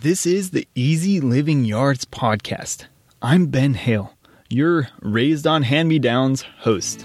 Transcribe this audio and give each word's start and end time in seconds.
This 0.00 0.26
is 0.26 0.50
the 0.50 0.68
Easy 0.76 1.20
Living 1.20 1.64
Yards 1.64 2.04
podcast. 2.04 2.86
I'm 3.20 3.46
Ben 3.46 3.74
Hale, 3.74 4.14
your 4.48 4.90
raised 5.02 5.44
on 5.44 5.64
hand 5.64 5.88
me 5.88 5.98
downs 5.98 6.42
host. 6.58 7.04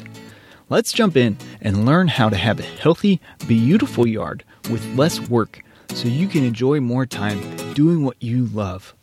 Let's 0.70 0.94
jump 0.94 1.18
in 1.18 1.36
and 1.60 1.88
learn 1.88 2.08
how 2.08 2.29
to 2.29 2.36
have 2.36 2.60
a 2.60 2.62
healthy, 2.64 3.20
beautiful 3.48 4.06
yard 4.06 4.44
with 4.70 4.86
less 4.96 5.20
work 5.20 5.64
so 5.96 6.08
you 6.08 6.28
can 6.28 6.44
enjoy 6.44 6.82
more 6.82 7.08
time 7.08 7.42
doing 7.74 8.04
what 8.06 8.21
you 8.21 8.45
love. 8.45 8.94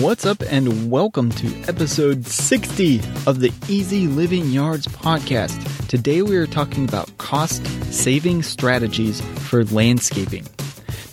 What's 0.00 0.26
up, 0.26 0.42
and 0.50 0.90
welcome 0.90 1.30
to 1.30 1.48
episode 1.68 2.26
60 2.26 2.98
of 3.26 3.40
the 3.40 3.50
Easy 3.66 4.06
Living 4.06 4.50
Yards 4.50 4.86
podcast. 4.86 5.88
Today, 5.88 6.20
we 6.20 6.36
are 6.36 6.46
talking 6.46 6.84
about 6.84 7.16
cost 7.16 7.66
saving 7.92 8.42
strategies 8.42 9.22
for 9.48 9.64
landscaping. 9.64 10.46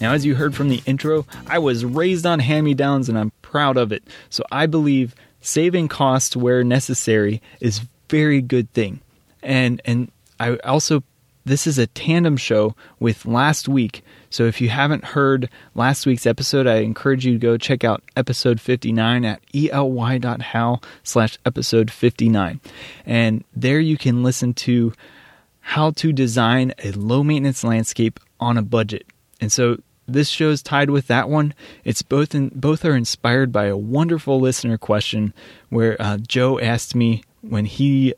Now, 0.02 0.12
as 0.12 0.26
you 0.26 0.36
heard 0.36 0.54
from 0.54 0.68
the 0.68 0.84
intro, 0.86 1.26
I 1.48 1.60
was 1.60 1.86
raised 1.86 2.26
on 2.26 2.40
hand 2.40 2.66
me 2.66 2.74
downs 2.74 3.08
and 3.08 3.18
I'm 3.18 3.32
proud 3.42 3.78
of 3.78 3.94
it. 3.94 4.04
So, 4.30 4.44
I 4.52 4.66
believe 4.66 5.16
saving 5.40 5.88
costs 5.88 6.36
where 6.36 6.62
necessary 6.62 7.42
is 7.62 7.80
a 7.80 7.88
very 8.10 8.42
good 8.42 8.70
thing. 8.74 9.00
And, 9.42 9.82
and 9.86 10.12
I 10.42 10.58
also, 10.58 11.04
this 11.46 11.68
is 11.68 11.78
a 11.78 11.88
tandem 11.88 12.36
show 12.36 12.76
with 13.00 13.26
last 13.26 13.70
week. 13.70 14.04
So 14.34 14.46
if 14.46 14.60
you 14.60 14.70
haven't 14.70 15.06
heard 15.06 15.48
last 15.76 16.08
week's 16.08 16.26
episode, 16.26 16.66
I 16.66 16.78
encourage 16.78 17.24
you 17.24 17.34
to 17.34 17.38
go 17.38 17.56
check 17.56 17.84
out 17.84 18.02
episode 18.18 18.60
59 18.60 19.26
at 19.26 19.44
ely.how 19.54 20.82
slash 21.04 21.38
episode 21.46 21.92
59. 21.92 22.60
And 23.06 23.44
there 23.56 23.80
you 23.80 23.96
can 23.96 24.24
listen 24.24 24.56
to 24.56 24.92
how 25.60 25.92
to 25.92 26.12
design 26.12 26.74
a 26.84 26.94
low 26.94 27.24
maintenance 27.24 27.64
landscape 27.64 28.20
on 28.40 28.58
a 28.58 28.64
budget. 28.64 29.06
And 29.40 29.52
so 29.52 29.78
this 30.08 30.30
show 30.30 30.50
is 30.50 30.64
tied 30.64 30.90
with 30.90 31.06
that 31.08 31.30
one. 31.30 31.54
It's 31.84 32.02
both 32.02 32.34
in, 32.34 32.50
both 32.56 32.84
are 32.86 32.96
inspired 32.96 33.52
by 33.52 33.66
a 33.66 33.78
wonderful 33.78 34.40
listener 34.40 34.80
question 34.80 35.36
where 35.70 35.96
uh, 36.02 36.18
Joe 36.18 36.60
asked 36.60 36.96
me 36.96 37.24
when 37.42 37.66
he 37.66 38.16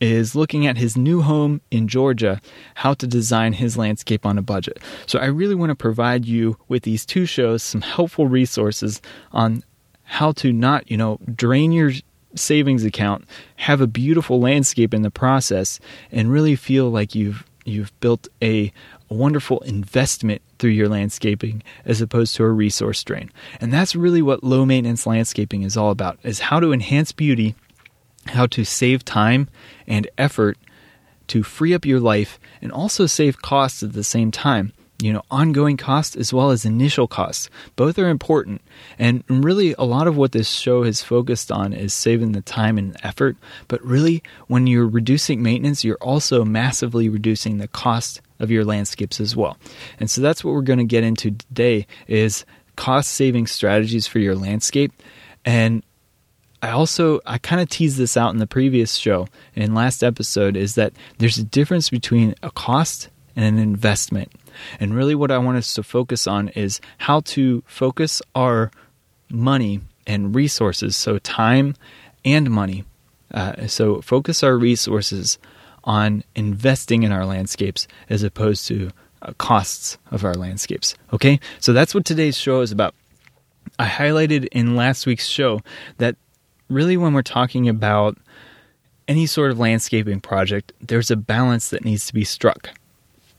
is 0.00 0.34
looking 0.34 0.66
at 0.66 0.76
his 0.76 0.96
new 0.96 1.22
home 1.22 1.60
in 1.70 1.88
Georgia, 1.88 2.40
how 2.74 2.94
to 2.94 3.06
design 3.06 3.54
his 3.54 3.76
landscape 3.76 4.26
on 4.26 4.38
a 4.38 4.42
budget. 4.42 4.78
So 5.06 5.18
I 5.18 5.26
really 5.26 5.54
want 5.54 5.70
to 5.70 5.74
provide 5.76 6.26
you 6.26 6.56
with 6.68 6.82
these 6.82 7.06
two 7.06 7.26
shows 7.26 7.62
some 7.62 7.80
helpful 7.80 8.26
resources 8.26 9.00
on 9.32 9.62
how 10.04 10.32
to 10.32 10.52
not, 10.52 10.90
you 10.90 10.96
know, 10.96 11.18
drain 11.34 11.72
your 11.72 11.92
savings 12.34 12.84
account, 12.84 13.24
have 13.56 13.80
a 13.80 13.86
beautiful 13.86 14.40
landscape 14.40 14.92
in 14.92 15.02
the 15.02 15.10
process 15.10 15.80
and 16.12 16.30
really 16.30 16.56
feel 16.56 16.90
like 16.90 17.14
you've 17.14 17.44
you've 17.64 17.98
built 17.98 18.28
a, 18.40 18.72
wonderful 19.08 19.60
investment 19.60 20.42
through 20.58 20.70
your 20.70 20.88
landscaping 20.88 21.62
as 21.84 22.00
opposed 22.00 22.34
to 22.36 22.44
a 22.44 22.50
resource 22.50 23.04
drain. 23.04 23.30
And 23.60 23.72
that's 23.72 23.94
really 23.94 24.22
what 24.22 24.42
low 24.42 24.66
maintenance 24.66 25.06
landscaping 25.06 25.62
is 25.62 25.76
all 25.76 25.90
about 25.90 26.18
is 26.22 26.40
how 26.40 26.60
to 26.60 26.72
enhance 26.72 27.12
beauty 27.12 27.54
how 28.28 28.46
to 28.46 28.64
save 28.64 29.04
time 29.04 29.48
and 29.86 30.08
effort 30.18 30.58
to 31.28 31.42
free 31.42 31.74
up 31.74 31.84
your 31.84 32.00
life 32.00 32.38
and 32.62 32.70
also 32.72 33.06
save 33.06 33.42
costs 33.42 33.82
at 33.82 33.92
the 33.92 34.04
same 34.04 34.30
time. 34.30 34.72
You 34.98 35.12
know, 35.12 35.22
ongoing 35.30 35.76
costs 35.76 36.16
as 36.16 36.32
well 36.32 36.50
as 36.50 36.64
initial 36.64 37.06
costs. 37.06 37.50
Both 37.76 37.98
are 37.98 38.08
important. 38.08 38.62
And 38.98 39.22
really, 39.28 39.74
a 39.78 39.84
lot 39.84 40.06
of 40.06 40.16
what 40.16 40.32
this 40.32 40.48
show 40.48 40.84
has 40.84 41.02
focused 41.02 41.52
on 41.52 41.74
is 41.74 41.92
saving 41.92 42.32
the 42.32 42.40
time 42.40 42.78
and 42.78 42.96
effort. 43.02 43.36
But 43.68 43.84
really, 43.84 44.22
when 44.46 44.66
you're 44.66 44.88
reducing 44.88 45.42
maintenance, 45.42 45.84
you're 45.84 45.98
also 46.00 46.46
massively 46.46 47.10
reducing 47.10 47.58
the 47.58 47.68
cost 47.68 48.22
of 48.38 48.50
your 48.50 48.64
landscapes 48.64 49.20
as 49.20 49.36
well. 49.36 49.58
And 50.00 50.10
so 50.10 50.22
that's 50.22 50.42
what 50.42 50.54
we're 50.54 50.62
going 50.62 50.78
to 50.78 50.84
get 50.84 51.04
into 51.04 51.32
today 51.32 51.86
is 52.06 52.46
cost 52.76 53.10
saving 53.10 53.48
strategies 53.48 54.06
for 54.06 54.18
your 54.18 54.34
landscape. 54.34 54.92
And 55.44 55.82
I 56.62 56.70
also 56.70 57.20
I 57.26 57.38
kind 57.38 57.60
of 57.60 57.68
teased 57.68 57.98
this 57.98 58.16
out 58.16 58.32
in 58.32 58.38
the 58.38 58.46
previous 58.46 58.94
show 58.96 59.28
in 59.54 59.74
last 59.74 60.02
episode 60.02 60.56
is 60.56 60.74
that 60.74 60.92
there's 61.18 61.38
a 61.38 61.44
difference 61.44 61.90
between 61.90 62.34
a 62.42 62.50
cost 62.50 63.08
and 63.34 63.44
an 63.44 63.58
investment. 63.58 64.32
And 64.80 64.94
really 64.94 65.14
what 65.14 65.30
I 65.30 65.38
want 65.38 65.58
us 65.58 65.74
to 65.74 65.82
focus 65.82 66.26
on 66.26 66.48
is 66.50 66.80
how 66.98 67.20
to 67.20 67.62
focus 67.66 68.22
our 68.34 68.70
money 69.30 69.80
and 70.06 70.34
resources, 70.34 70.96
so 70.96 71.18
time 71.18 71.74
and 72.24 72.50
money. 72.50 72.84
Uh, 73.32 73.66
so 73.66 74.00
focus 74.00 74.42
our 74.42 74.56
resources 74.56 75.38
on 75.84 76.24
investing 76.34 77.02
in 77.02 77.12
our 77.12 77.26
landscapes 77.26 77.86
as 78.08 78.22
opposed 78.22 78.66
to 78.68 78.90
uh, 79.22 79.32
costs 79.38 79.98
of 80.10 80.24
our 80.24 80.34
landscapes. 80.34 80.94
Okay? 81.12 81.38
So 81.60 81.72
that's 81.72 81.94
what 81.94 82.04
today's 82.04 82.36
show 82.36 82.60
is 82.60 82.72
about. 82.72 82.94
I 83.78 83.86
highlighted 83.86 84.48
in 84.52 84.76
last 84.76 85.06
week's 85.06 85.26
show 85.26 85.60
that 85.98 86.16
really, 86.68 86.96
when 86.96 87.12
we're 87.12 87.22
talking 87.22 87.68
about 87.68 88.18
any 89.08 89.26
sort 89.26 89.50
of 89.50 89.58
landscaping 89.58 90.20
project, 90.20 90.72
there's 90.80 91.10
a 91.10 91.16
balance 91.16 91.70
that 91.70 91.84
needs 91.84 92.06
to 92.06 92.14
be 92.14 92.24
struck. 92.24 92.70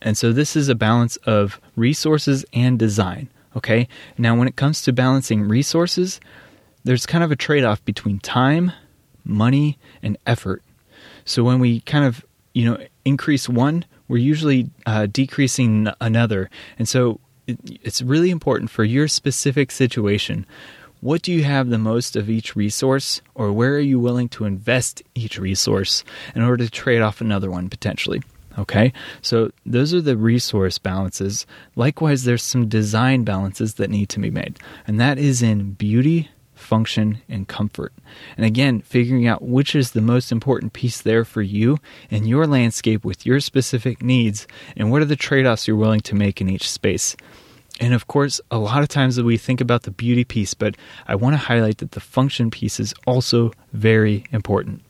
And 0.01 0.17
so 0.17 0.31
this 0.31 0.55
is 0.55 0.69
a 0.69 0.75
balance 0.75 1.17
of 1.17 1.59
resources 1.75 2.45
and 2.53 2.77
design. 2.77 3.29
Okay. 3.55 3.87
Now, 4.17 4.35
when 4.35 4.47
it 4.47 4.55
comes 4.55 4.83
to 4.83 4.93
balancing 4.93 5.47
resources, 5.47 6.19
there's 6.83 7.05
kind 7.05 7.23
of 7.23 7.31
a 7.31 7.35
trade 7.35 7.63
off 7.63 7.83
between 7.83 8.19
time, 8.19 8.71
money, 9.25 9.77
and 10.03 10.17
effort. 10.25 10.61
So 11.25 11.43
when 11.43 11.59
we 11.59 11.81
kind 11.81 12.05
of, 12.05 12.23
you 12.53 12.69
know, 12.69 12.77
increase 13.03 13.49
one, 13.49 13.83
we're 14.07 14.17
usually 14.17 14.69
uh, 14.85 15.07
decreasing 15.07 15.89
another. 15.99 16.49
And 16.77 16.87
so 16.87 17.19
it's 17.47 18.01
really 18.01 18.29
important 18.29 18.69
for 18.69 18.83
your 18.83 19.07
specific 19.07 19.71
situation 19.71 20.45
what 21.01 21.21
do 21.21 21.31
you 21.31 21.43
have 21.43 21.69
the 21.69 21.77
most 21.77 22.15
of 22.15 22.29
each 22.29 22.55
resource, 22.55 23.21
or 23.35 23.51
where 23.51 23.75
are 23.75 23.79
you 23.79 23.99
willing 23.99 24.29
to 24.29 24.45
invest 24.45 25.03
each 25.15 25.37
resource 25.37 26.03
in 26.33 26.41
order 26.41 26.65
to 26.65 26.71
trade 26.71 27.01
off 27.01 27.21
another 27.21 27.51
one 27.51 27.69
potentially? 27.69 28.21
Okay, 28.57 28.91
so 29.21 29.51
those 29.67 29.93
are 29.93 30.01
the 30.01 30.17
resource 30.17 30.79
balances. 30.79 31.45
Likewise, 31.75 32.23
there's 32.23 32.41
some 32.41 32.67
design 32.67 33.23
balances 33.23 33.75
that 33.75 33.91
need 33.91 34.09
to 34.09 34.19
be 34.19 34.31
made, 34.31 34.57
and 34.87 34.99
that 34.99 35.19
is 35.19 35.43
in 35.43 35.73
beauty, 35.73 36.31
function, 36.55 37.21
and 37.29 37.47
comfort. 37.47 37.93
And 38.35 38.47
again, 38.47 38.81
figuring 38.81 39.27
out 39.27 39.43
which 39.43 39.75
is 39.75 39.91
the 39.91 40.01
most 40.01 40.31
important 40.31 40.73
piece 40.73 40.99
there 41.01 41.23
for 41.23 41.43
you 41.43 41.77
and 42.09 42.27
your 42.27 42.47
landscape 42.47 43.05
with 43.05 43.27
your 43.27 43.39
specific 43.39 44.01
needs, 44.01 44.47
and 44.75 44.91
what 44.91 45.03
are 45.03 45.05
the 45.05 45.15
trade 45.15 45.45
offs 45.45 45.67
you're 45.67 45.77
willing 45.77 46.01
to 46.01 46.15
make 46.15 46.41
in 46.41 46.49
each 46.49 46.67
space. 46.67 47.15
And 47.79 47.93
of 47.93 48.07
course, 48.07 48.41
a 48.49 48.57
lot 48.57 48.81
of 48.81 48.89
times 48.89 49.21
we 49.21 49.37
think 49.37 49.61
about 49.61 49.83
the 49.83 49.91
beauty 49.91 50.23
piece, 50.23 50.53
but 50.53 50.75
I 51.07 51.15
want 51.15 51.33
to 51.33 51.37
highlight 51.37 51.77
that 51.77 51.91
the 51.91 51.99
function 51.99 52.49
piece 52.49 52.79
is 52.79 52.93
also 53.05 53.51
very 53.73 54.23
important. 54.31 54.81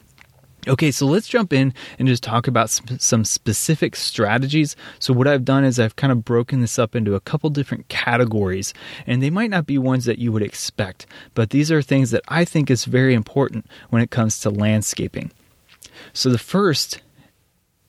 Okay, 0.68 0.92
so 0.92 1.06
let's 1.06 1.30
jump 1.30 1.54
in 1.54 1.74
and 1.98 2.08
just 2.10 2.24
talk 2.24 2.46
about 2.48 2.70
some 2.70 3.24
specific 3.24 3.96
strategies. 3.96 4.76
So, 5.00 5.14
what 5.14 5.28
I've 5.28 5.46
done 5.46 5.64
is 5.64 5.80
I've 5.80 5.96
kind 5.96 6.12
of 6.12 6.26
broken 6.26 6.60
this 6.60 6.78
up 6.78 6.94
into 6.94 7.16
a 7.16 7.22
couple 7.22 7.50
different 7.50 7.88
categories, 7.88 8.74
and 9.06 9.24
they 9.24 9.30
might 9.30 9.50
not 9.50 9.66
be 9.66 9.78
ones 9.78 10.04
that 10.06 10.20
you 10.20 10.34
would 10.34 10.42
expect, 10.42 11.06
but 11.36 11.52
these 11.52 11.72
are 11.72 11.82
things 11.82 12.12
that 12.12 12.24
I 12.28 12.44
think 12.44 12.70
is 12.70 12.84
very 12.84 13.14
important 13.14 13.66
when 13.90 14.02
it 14.02 14.12
comes 14.12 14.42
to 14.42 14.50
landscaping. 14.50 15.32
So, 16.12 16.30
the 16.30 16.38
first, 16.38 17.02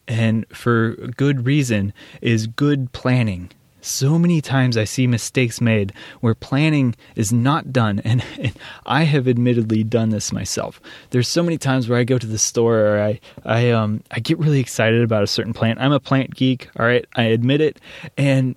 and 0.07 0.47
for 0.51 0.93
good 1.17 1.47
reason, 1.47 1.93
is 2.21 2.47
good 2.47 2.93
planning 2.93 3.51
so 3.89 4.19
many 4.19 4.41
times 4.41 4.77
I 4.77 4.85
see 4.85 5.07
mistakes 5.07 5.61
made 5.61 5.93
where 6.21 6.35
planning 6.35 6.95
is 7.17 7.33
not 7.33 7.73
done, 7.73 7.99
and, 8.05 8.23
and, 8.39 8.53
I 8.87 9.05
have 9.05 9.29
admittedly 9.29 9.85
done 9.85 10.11
this 10.11 10.33
myself. 10.33 10.81
There's 11.11 11.29
so 11.29 11.43
many 11.43 11.59
times 11.59 11.89
where 11.89 11.99
I 11.99 12.05
go 12.05 12.19
to 12.19 12.27
the 12.27 12.39
store 12.39 12.79
or 12.79 13.01
I 13.01 13.21
I 13.45 13.71
um 13.71 14.03
I 14.11 14.21
get 14.21 14.39
really 14.39 14.61
excited 14.61 15.03
about 15.03 15.23
a 15.23 15.27
certain 15.27 15.53
plant. 15.53 15.81
I'm 15.81 15.93
a 15.93 16.01
plant 16.01 16.35
geek, 16.35 16.69
all 16.79 16.87
right, 16.87 17.05
I 17.17 17.25
admit 17.25 17.61
it, 17.61 17.81
and 18.17 18.57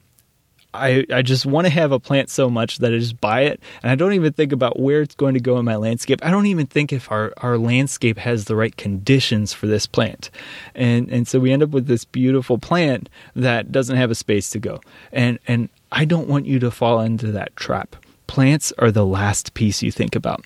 I, 0.74 1.06
I 1.12 1.22
just 1.22 1.46
want 1.46 1.66
to 1.66 1.72
have 1.72 1.92
a 1.92 2.00
plant 2.00 2.30
so 2.30 2.50
much 2.50 2.78
that 2.78 2.94
I 2.94 2.98
just 2.98 3.20
buy 3.20 3.42
it 3.42 3.62
and 3.84 3.92
I 3.92 3.96
don't 3.96 4.14
even 4.14 4.32
think 4.32 4.54
about 4.54 4.80
where 4.80 5.02
it's 5.02 5.16
going 5.16 5.34
to 5.34 5.40
go 5.40 5.58
in 5.58 5.66
my 5.66 5.76
landscape. 5.76 6.24
I 6.24 6.32
don't 6.32 6.46
even 6.46 6.66
think 6.66 6.94
if 6.94 7.12
our, 7.12 7.34
our 7.38 7.58
landscape 7.58 8.18
has 8.18 8.46
the 8.46 8.56
right 8.56 8.76
conditions 8.76 9.52
for 9.52 9.68
this 9.68 9.86
plant. 9.86 10.30
And 10.74 11.10
and 11.10 11.28
so 11.28 11.40
we 11.40 11.52
end 11.52 11.64
up 11.64 11.70
with 11.72 11.88
this 11.88 12.06
beautiful 12.06 12.58
plant 12.58 13.10
that 13.36 13.72
doesn't 13.72 13.98
have 13.98 14.12
a 14.12 14.16
space 14.16 14.50
to 14.52 14.60
go. 14.60 14.82
And 15.12 15.40
and 15.48 15.70
I 15.92 16.06
don't 16.06 16.30
want 16.30 16.46
you 16.46 16.60
to 16.60 16.72
fall 16.72 17.02
into 17.02 17.32
that 17.34 17.56
trap. 17.58 17.96
Plants 18.28 18.72
are 18.78 18.92
the 18.92 19.06
last 19.06 19.54
piece 19.54 19.84
you 19.84 19.92
think 19.92 20.16
about. 20.16 20.46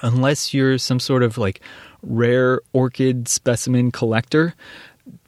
Unless 0.00 0.54
you're 0.54 0.78
some 0.78 0.98
sort 0.98 1.22
of 1.22 1.36
like 1.36 1.60
rare 2.02 2.60
orchid 2.72 3.28
specimen 3.28 3.90
collector, 3.90 4.54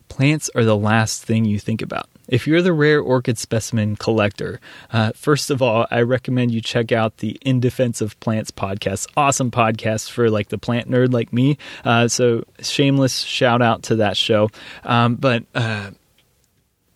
plants 0.09 0.49
are 0.55 0.65
the 0.65 0.77
last 0.77 1.25
thing 1.25 1.45
you 1.45 1.59
think 1.59 1.83
about 1.83 2.09
if 2.29 2.47
you're 2.47 2.63
the 2.63 2.73
rare 2.73 3.01
orchid 3.01 3.39
specimen 3.39 3.97
collector, 3.97 4.61
uh, 4.93 5.13
first 5.15 5.51
of 5.51 5.61
all, 5.61 5.87
I 5.91 6.03
recommend 6.03 6.53
you 6.53 6.61
check 6.61 6.93
out 6.93 7.19
the 7.19 7.39
In 7.45 7.61
Defense 7.61 8.01
of 8.01 8.19
Plants 8.21 8.51
podcast. 8.51 9.09
Awesome 9.17 9.51
podcast 9.51 10.11
for 10.11 10.31
like 10.31 10.49
the 10.49 10.59
plant 10.59 10.91
nerd 10.91 11.13
like 11.13 11.33
me. 11.33 11.59
Uh, 11.85 12.09
so 12.09 12.45
shameless 12.61 13.19
shout 13.21 13.63
out 13.63 13.83
to 13.85 13.97
that 13.97 14.17
show. 14.17 14.49
Um, 14.85 15.17
but 15.17 15.45
uh, 15.55 15.91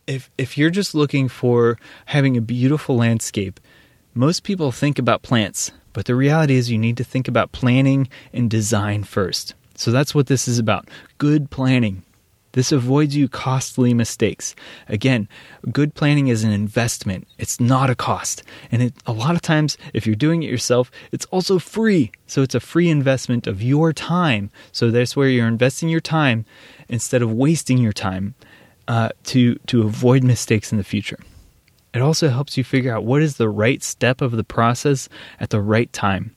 if 0.07 0.31
if 0.39 0.57
you're 0.57 0.71
just 0.71 0.95
looking 0.95 1.29
for 1.29 1.79
having 2.07 2.37
a 2.37 2.41
beautiful 2.41 2.97
landscape, 2.97 3.61
most 4.15 4.43
people 4.43 4.73
think 4.73 4.99
about 4.99 5.23
plants, 5.23 5.71
but 5.93 6.07
the 6.07 6.15
reality 6.15 6.57
is 6.57 6.71
you 6.71 6.79
need 6.79 6.97
to 6.97 7.05
think 7.05 7.29
about 7.29 7.53
planning 7.53 8.09
and 8.33 8.51
design 8.51 9.05
first. 9.05 9.55
So 9.75 9.93
that's 9.93 10.15
what 10.15 10.27
this 10.27 10.49
is 10.49 10.59
about. 10.59 10.89
Good 11.19 11.51
planning 11.51 12.03
this 12.53 12.73
avoids 12.73 13.15
you 13.15 13.29
costly 13.29 13.93
mistakes. 13.95 14.55
Again, 14.89 15.29
good 15.71 15.95
planning 15.95 16.29
is 16.29 16.45
an 16.45 16.51
investment. 16.51 17.29
It's 17.39 17.61
not 17.61 17.91
a 17.91 17.95
cost. 17.95 18.43
And 18.73 18.83
it, 18.83 18.95
a 19.07 19.13
lot 19.13 19.35
of 19.35 19.43
times, 19.43 19.77
if 19.93 20.07
you're 20.07 20.17
doing 20.17 20.43
it 20.43 20.51
yourself, 20.51 20.91
it's 21.13 21.27
also 21.27 21.59
free. 21.59 22.11
So 22.27 22.43
it's 22.43 22.55
a 22.55 22.61
free 22.61 22.89
investment 22.89 23.47
of 23.47 23.63
your 23.63 23.93
time. 23.93 24.51
So 24.73 24.91
that's 24.91 25.17
where 25.17 25.29
you're 25.29 25.47
investing 25.47 25.89
your 25.89 26.01
time 26.01 26.45
instead 26.89 27.23
of 27.23 27.33
wasting 27.33 27.79
your 27.79 27.93
time 27.93 28.35
uh, 28.87 29.11
to, 29.25 29.57
to 29.67 29.83
avoid 29.83 30.25
mistakes 30.25 30.73
in 30.73 30.79
the 30.79 30.85
future. 30.85 31.19
It 31.95 32.03
also 32.03 32.29
helps 32.29 32.57
you 32.57 32.65
figure 32.65 32.95
out 32.95 33.05
what 33.05 33.23
is 33.23 33.37
the 33.37 33.49
right 33.49 33.83
step 33.83 34.21
of 34.21 34.33
the 34.33 34.45
process 34.45 35.09
at 35.41 35.51
the 35.51 35.61
right 35.61 35.93
time. 35.93 36.35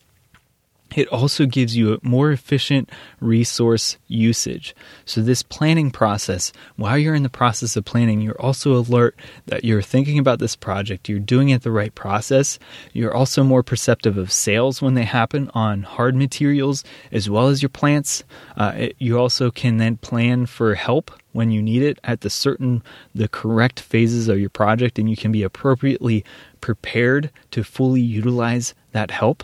It 0.96 1.08
also 1.08 1.46
gives 1.46 1.76
you 1.76 1.94
a 1.94 2.00
more 2.02 2.32
efficient 2.32 2.90
resource 3.20 3.98
usage. 4.08 4.76
So, 5.06 5.22
this 5.22 5.42
planning 5.42 5.92
process, 5.92 6.52
while 6.76 6.98
you're 6.98 7.16
in 7.16 7.24
the 7.24 7.30
process 7.30 7.76
of 7.76 7.86
planning, 7.86 8.22
you're 8.22 8.42
also 8.42 8.76
alert 8.76 9.16
that 9.46 9.64
you're 9.64 9.82
thinking 9.82 10.20
about 10.20 10.40
this 10.40 10.56
project, 10.56 11.08
you're 11.08 11.20
doing 11.20 11.50
it 11.50 11.64
the 11.64 11.72
right 11.72 11.94
process. 11.96 12.60
You're 12.94 13.14
also 13.14 13.44
more 13.44 13.64
perceptive 13.64 14.18
of 14.18 14.32
sales 14.32 14.82
when 14.82 14.96
they 14.96 15.06
happen 15.06 15.50
on 15.54 15.84
hard 15.84 16.16
materials 16.16 16.84
as 17.12 17.30
well 17.30 17.48
as 17.48 17.62
your 17.62 17.70
plants. 17.70 18.24
Uh, 18.58 18.74
it, 18.76 18.96
you 19.00 19.18
also 19.18 19.52
can 19.52 19.78
then 19.78 19.98
plan 19.98 20.46
for 20.46 20.76
help 20.76 21.12
when 21.34 21.52
you 21.52 21.62
need 21.62 21.82
it 21.82 22.00
at 22.04 22.22
the 22.22 22.30
certain, 22.30 22.84
the 23.16 23.28
correct 23.28 23.80
phases 23.80 24.28
of 24.28 24.40
your 24.40 24.50
project, 24.50 25.00
and 25.00 25.10
you 25.10 25.16
can 25.16 25.32
be 25.32 25.44
appropriately 25.44 26.26
prepared 26.60 27.32
to 27.52 27.64
fully 27.64 28.02
utilize 28.02 28.74
that 28.92 29.12
help. 29.12 29.44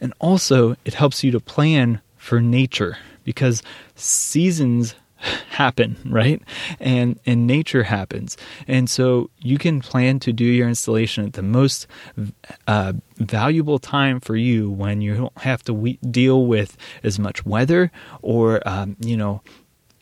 And 0.00 0.12
also, 0.18 0.76
it 0.84 0.94
helps 0.94 1.24
you 1.24 1.30
to 1.32 1.40
plan 1.40 2.00
for 2.16 2.40
nature 2.40 2.98
because 3.24 3.62
seasons 3.94 4.94
happen, 5.50 5.96
right? 6.04 6.42
And 6.78 7.18
and 7.26 7.46
nature 7.46 7.84
happens. 7.84 8.36
And 8.68 8.88
so 8.88 9.30
you 9.40 9.58
can 9.58 9.80
plan 9.80 10.20
to 10.20 10.32
do 10.32 10.44
your 10.44 10.68
installation 10.68 11.24
at 11.24 11.32
the 11.32 11.42
most 11.42 11.86
uh, 12.66 12.92
valuable 13.16 13.78
time 13.78 14.20
for 14.20 14.36
you 14.36 14.70
when 14.70 15.00
you 15.00 15.14
don't 15.14 15.38
have 15.38 15.62
to 15.64 15.74
we- 15.74 15.98
deal 16.10 16.46
with 16.46 16.76
as 17.02 17.18
much 17.18 17.46
weather 17.46 17.90
or 18.22 18.66
um, 18.68 18.96
you 19.00 19.16
know 19.16 19.42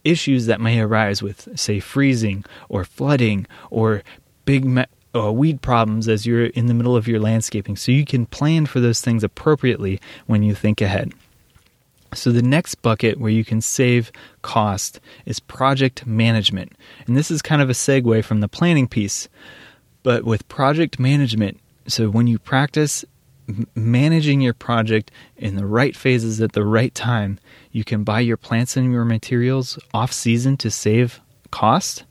issues 0.03 0.47
that 0.47 0.61
may 0.61 0.81
arise 0.81 1.23
with 1.23 1.49
say 1.59 1.81
freezing 1.81 2.45
or 2.69 2.85
flooding 2.85 3.47
or 3.71 4.03
big 4.45 4.87
uh, 5.15 5.33
weed 5.33 5.63
problems 5.63 6.09
as 6.09 6.27
you're 6.27 6.47
in 6.47 6.67
the 6.67 6.75
middle 6.75 6.97
of 6.97 7.07
your 7.07 7.21
landscaping. 7.21 7.77
So 7.77 7.93
you 7.93 8.05
can 8.05 8.27
plan 8.27 8.67
for 8.67 8.81
those 8.81 9.01
things 9.01 9.23
appropriately 9.23 10.01
when 10.27 10.43
you 10.43 10.55
think 10.55 10.81
ahead. 10.81 11.13
So 12.13 12.31
the 12.31 12.43
next 12.43 12.77
bucket 12.77 13.19
where 13.19 13.31
you 13.31 13.45
can 13.45 13.61
save 13.61 14.13
cost 14.43 15.01
is 15.27 15.41
project 15.41 16.07
management. 16.07 16.73
And 17.07 17.17
this 17.17 17.31
is 17.31 17.43
kind 17.43 17.61
of 17.61 17.71
a 17.71 17.75
segue 17.75 18.25
from 18.25 18.41
the 18.41 18.49
planning 18.49 18.87
piece. 18.87 19.29
But 20.03 20.25
with 20.25 20.47
project 20.49 20.99
management, 20.99 21.59
so 21.87 22.09
when 22.09 22.27
you 22.27 22.39
practice 22.39 23.05
managing 23.75 24.41
your 24.41 24.55
project 24.55 25.11
in 25.37 25.57
the 25.57 25.67
right 25.67 25.97
phases 25.97 26.41
at 26.41 26.53
the 26.53 26.65
right 26.65 26.95
time, 26.95 27.39
you 27.73 27.85
can 27.85 28.05
buy 28.05 28.21
your 28.21 28.37
plants 28.37 28.77
and 28.77 28.93
your 28.93 29.05
materials 29.05 29.79
off 29.93 30.13
season 30.13 30.57
to 30.59 30.71
save 30.71 31.21
cost. 31.51 32.05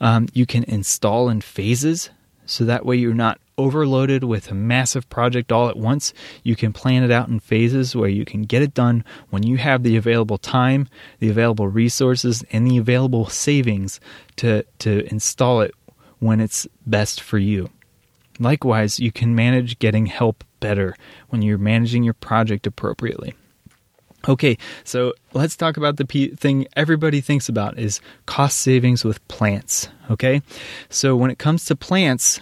Um, 0.00 0.28
you 0.32 0.46
can 0.46 0.64
install 0.64 1.28
in 1.28 1.40
phases 1.40 2.10
so 2.46 2.64
that 2.64 2.86
way 2.86 2.96
you're 2.96 3.14
not 3.14 3.40
overloaded 3.58 4.24
with 4.24 4.50
a 4.50 4.54
massive 4.54 5.08
project 5.08 5.50
all 5.50 5.68
at 5.68 5.76
once. 5.76 6.12
You 6.42 6.56
can 6.56 6.72
plan 6.72 7.02
it 7.02 7.10
out 7.10 7.28
in 7.28 7.40
phases 7.40 7.96
where 7.96 8.08
you 8.08 8.24
can 8.24 8.42
get 8.42 8.62
it 8.62 8.74
done 8.74 9.04
when 9.30 9.42
you 9.42 9.56
have 9.56 9.82
the 9.82 9.96
available 9.96 10.38
time, 10.38 10.88
the 11.18 11.30
available 11.30 11.68
resources, 11.68 12.44
and 12.52 12.66
the 12.66 12.78
available 12.78 13.26
savings 13.28 14.00
to, 14.36 14.64
to 14.80 15.06
install 15.10 15.60
it 15.60 15.74
when 16.18 16.40
it's 16.40 16.66
best 16.86 17.20
for 17.20 17.38
you. 17.38 17.70
Likewise, 18.38 19.00
you 19.00 19.10
can 19.10 19.34
manage 19.34 19.78
getting 19.78 20.06
help 20.06 20.44
better 20.60 20.94
when 21.28 21.42
you're 21.42 21.58
managing 21.58 22.02
your 22.02 22.14
project 22.14 22.66
appropriately. 22.66 23.34
Okay, 24.28 24.58
so 24.82 25.14
let's 25.34 25.56
talk 25.56 25.76
about 25.76 25.96
the 25.96 26.04
p- 26.04 26.30
thing 26.34 26.66
everybody 26.74 27.20
thinks 27.20 27.48
about 27.48 27.78
is 27.78 28.00
cost 28.26 28.58
savings 28.58 29.04
with 29.04 29.26
plants, 29.28 29.88
okay? 30.10 30.42
So 30.88 31.14
when 31.14 31.30
it 31.30 31.38
comes 31.38 31.64
to 31.66 31.76
plants, 31.76 32.40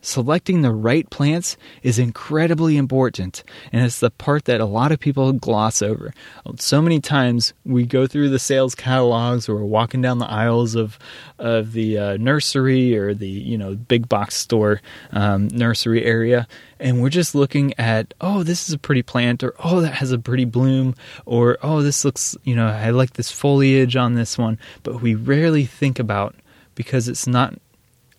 Selecting 0.00 0.62
the 0.62 0.70
right 0.70 1.10
plants 1.10 1.56
is 1.82 1.98
incredibly 1.98 2.76
important, 2.76 3.42
and 3.72 3.84
it's 3.84 3.98
the 3.98 4.10
part 4.10 4.44
that 4.44 4.60
a 4.60 4.64
lot 4.64 4.92
of 4.92 5.00
people 5.00 5.32
gloss 5.32 5.82
over. 5.82 6.14
So 6.58 6.80
many 6.80 7.00
times 7.00 7.52
we 7.64 7.84
go 7.84 8.06
through 8.06 8.28
the 8.28 8.38
sales 8.38 8.76
catalogs 8.76 9.48
or 9.48 9.56
we're 9.56 9.64
walking 9.64 10.00
down 10.00 10.18
the 10.18 10.30
aisles 10.30 10.76
of 10.76 11.00
of 11.36 11.72
the 11.72 11.98
uh, 11.98 12.16
nursery 12.16 12.96
or 12.96 13.12
the 13.12 13.28
you 13.28 13.58
know 13.58 13.74
big 13.74 14.08
box 14.08 14.36
store 14.36 14.80
um, 15.10 15.48
nursery 15.48 16.04
area, 16.04 16.46
and 16.78 17.02
we're 17.02 17.10
just 17.10 17.34
looking 17.34 17.74
at 17.76 18.14
oh 18.20 18.44
this 18.44 18.68
is 18.68 18.74
a 18.74 18.78
pretty 18.78 19.02
plant 19.02 19.42
or 19.42 19.52
oh 19.64 19.80
that 19.80 19.94
has 19.94 20.12
a 20.12 20.18
pretty 20.18 20.44
bloom 20.44 20.94
or 21.26 21.58
oh 21.60 21.82
this 21.82 22.04
looks 22.04 22.36
you 22.44 22.54
know 22.54 22.68
I 22.68 22.90
like 22.90 23.14
this 23.14 23.32
foliage 23.32 23.96
on 23.96 24.14
this 24.14 24.38
one, 24.38 24.60
but 24.84 25.02
we 25.02 25.16
rarely 25.16 25.64
think 25.64 25.98
about 25.98 26.36
because 26.76 27.08
it's 27.08 27.26
not 27.26 27.54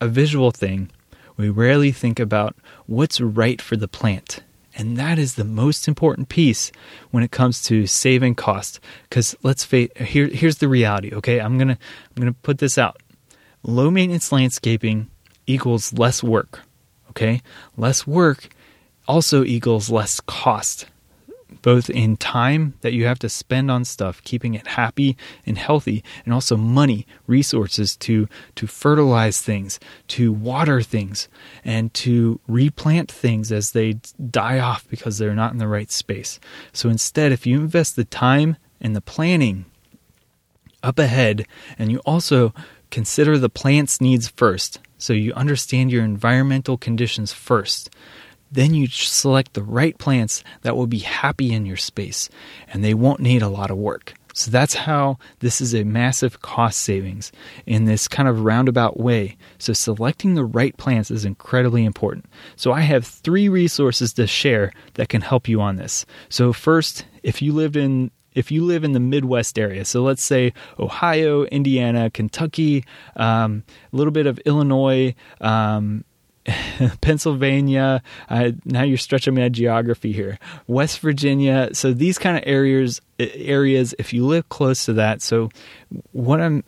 a 0.02 0.08
visual 0.10 0.52
thing 0.52 0.92
we 1.40 1.50
rarely 1.50 1.94
think 1.94 2.20
about 2.20 2.54
what's 2.86 3.22
right 3.22 3.62
for 3.62 3.78
the 3.78 3.88
plant. 3.88 4.44
And 4.76 4.98
that 4.98 5.18
is 5.18 5.36
the 5.36 5.46
most 5.46 5.88
important 5.88 6.28
piece 6.28 6.70
when 7.12 7.24
it 7.24 7.32
comes 7.32 7.64
to 7.64 7.88
saving 7.88 8.36
cost. 8.36 8.82
Because 9.04 9.38
let's 9.42 9.64
face 9.64 9.90
here, 9.96 10.28
here's 10.28 10.58
the 10.58 10.68
reality. 10.68 11.14
Okay, 11.14 11.40
I'm 11.40 11.58
gonna 11.58 11.78
I'm 12.10 12.22
gonna 12.22 12.34
put 12.34 12.58
this 12.58 12.78
out. 12.78 13.02
Low 13.64 13.90
maintenance 13.90 14.34
landscaping 14.34 15.10
equals 15.48 15.94
less 15.94 16.22
work. 16.22 16.60
Okay, 17.12 17.42
less 17.78 18.06
work 18.06 18.50
also 19.08 19.46
equals 19.46 19.90
less 19.90 20.20
cost 20.20 20.88
both 21.62 21.90
in 21.90 22.18
time 22.18 22.74
that 22.82 22.94
you 22.94 23.06
have 23.06 23.20
to 23.20 23.30
spend 23.30 23.70
on 23.70 23.86
stuff, 23.86 24.22
keeping 24.24 24.54
it 24.54 24.68
happy 24.68 25.18
and 25.46 25.58
healthy, 25.58 26.04
and 26.26 26.34
also 26.34 26.56
money, 26.58 27.06
resources 27.28 27.96
to 27.98 28.28
to 28.56 28.68
fertilize 28.68 29.42
things, 29.42 29.80
to 30.08 30.32
water 30.32 30.82
things, 30.82 31.28
and 31.64 31.94
to 31.94 32.40
replant 32.48 33.12
things 33.12 33.52
as 33.52 33.72
they 33.72 33.94
die 34.30 34.60
off 34.60 34.88
because 34.90 35.18
they're 35.18 35.36
not 35.36 35.52
in 35.52 35.58
the 35.58 35.68
right 35.68 35.92
space. 35.92 36.40
So 36.74 36.90
instead, 36.90 37.32
if 37.32 37.46
you 37.46 37.60
invest 37.60 37.96
the 37.96 38.06
time 38.06 38.58
and 38.82 38.96
the 38.96 39.02
planning 39.02 39.66
up 40.82 40.98
ahead, 40.98 41.46
and 41.78 41.92
you 41.92 42.00
also 42.00 42.54
consider 42.90 43.38
the 43.38 43.50
plant's 43.50 44.00
needs 44.00 44.30
first, 44.30 44.80
so 44.98 45.14
you 45.14 45.34
understand 45.34 45.92
your 45.92 46.04
environmental 46.04 46.78
conditions 46.78 47.34
first 47.34 47.90
then 48.52 48.74
you 48.74 48.88
select 48.88 49.54
the 49.54 49.64
right 49.64 49.98
plants 49.98 50.44
that 50.62 50.76
will 50.76 50.88
be 50.88 51.00
happy 51.00 51.54
in 51.54 51.66
your 51.66 51.78
space 51.78 52.30
and 52.68 52.84
they 52.84 52.94
won't 52.94 53.20
need 53.20 53.42
a 53.42 53.50
lot 53.50 53.72
of 53.72 53.78
work. 53.78 54.14
So 54.34 54.52
that's 54.52 54.74
how 54.76 55.18
this 55.40 55.60
is 55.60 55.74
a 55.74 55.84
massive 55.84 56.42
cost 56.42 56.80
savings 56.80 57.32
in 57.66 57.86
this 57.86 58.08
kind 58.08 58.30
of 58.30 58.42
roundabout 58.42 59.00
way. 59.00 59.38
So 59.58 59.74
selecting 59.74 60.36
the 60.36 60.46
right 60.46 60.76
plants 60.78 61.12
is 61.12 61.26
incredibly 61.26 61.84
important. 61.84 62.26
So 62.56 62.72
I 62.72 62.82
have 62.82 63.06
three 63.06 63.50
resources 63.50 64.14
to 64.14 64.28
share 64.28 64.72
that 64.94 65.10
can 65.10 65.22
help 65.22 65.48
you 65.48 65.62
on 65.62 65.76
this. 65.76 66.06
So 66.30 66.54
first, 66.54 67.06
if 67.24 67.42
you 67.42 67.54
lived 67.54 67.76
in 67.76 68.12
if 68.36 68.52
you 68.52 68.64
live 68.64 68.84
in 68.84 68.94
the 68.94 69.00
Midwest 69.00 69.58
area, 69.58 69.84
so 69.84 70.04
let's 70.04 70.24
say 70.24 70.54
Ohio, 70.80 71.46
Indiana, 71.46 72.12
Kentucky, 72.12 72.86
um, 73.16 73.64
a 73.92 73.96
little 73.96 74.12
bit 74.12 74.28
of 74.28 74.38
Illinois, 74.46 75.16
um, 75.42 76.06
Pennsylvania. 77.02 78.02
Uh, 78.30 78.52
now 78.66 78.84
you're 78.84 78.98
stretching 78.98 79.36
my 79.36 79.50
geography 79.50 80.12
here. 80.12 80.40
West 80.68 81.00
Virginia. 81.00 81.70
So 81.74 81.94
these 81.94 82.18
kind 82.18 82.38
of 82.38 82.44
areas, 82.46 83.02
areas. 83.20 83.94
If 84.00 84.14
you 84.14 84.26
live 84.26 84.50
close 84.50 84.86
to 84.86 84.94
that, 84.94 85.22
so 85.22 85.50
what 86.12 86.42
I'm 86.42 86.64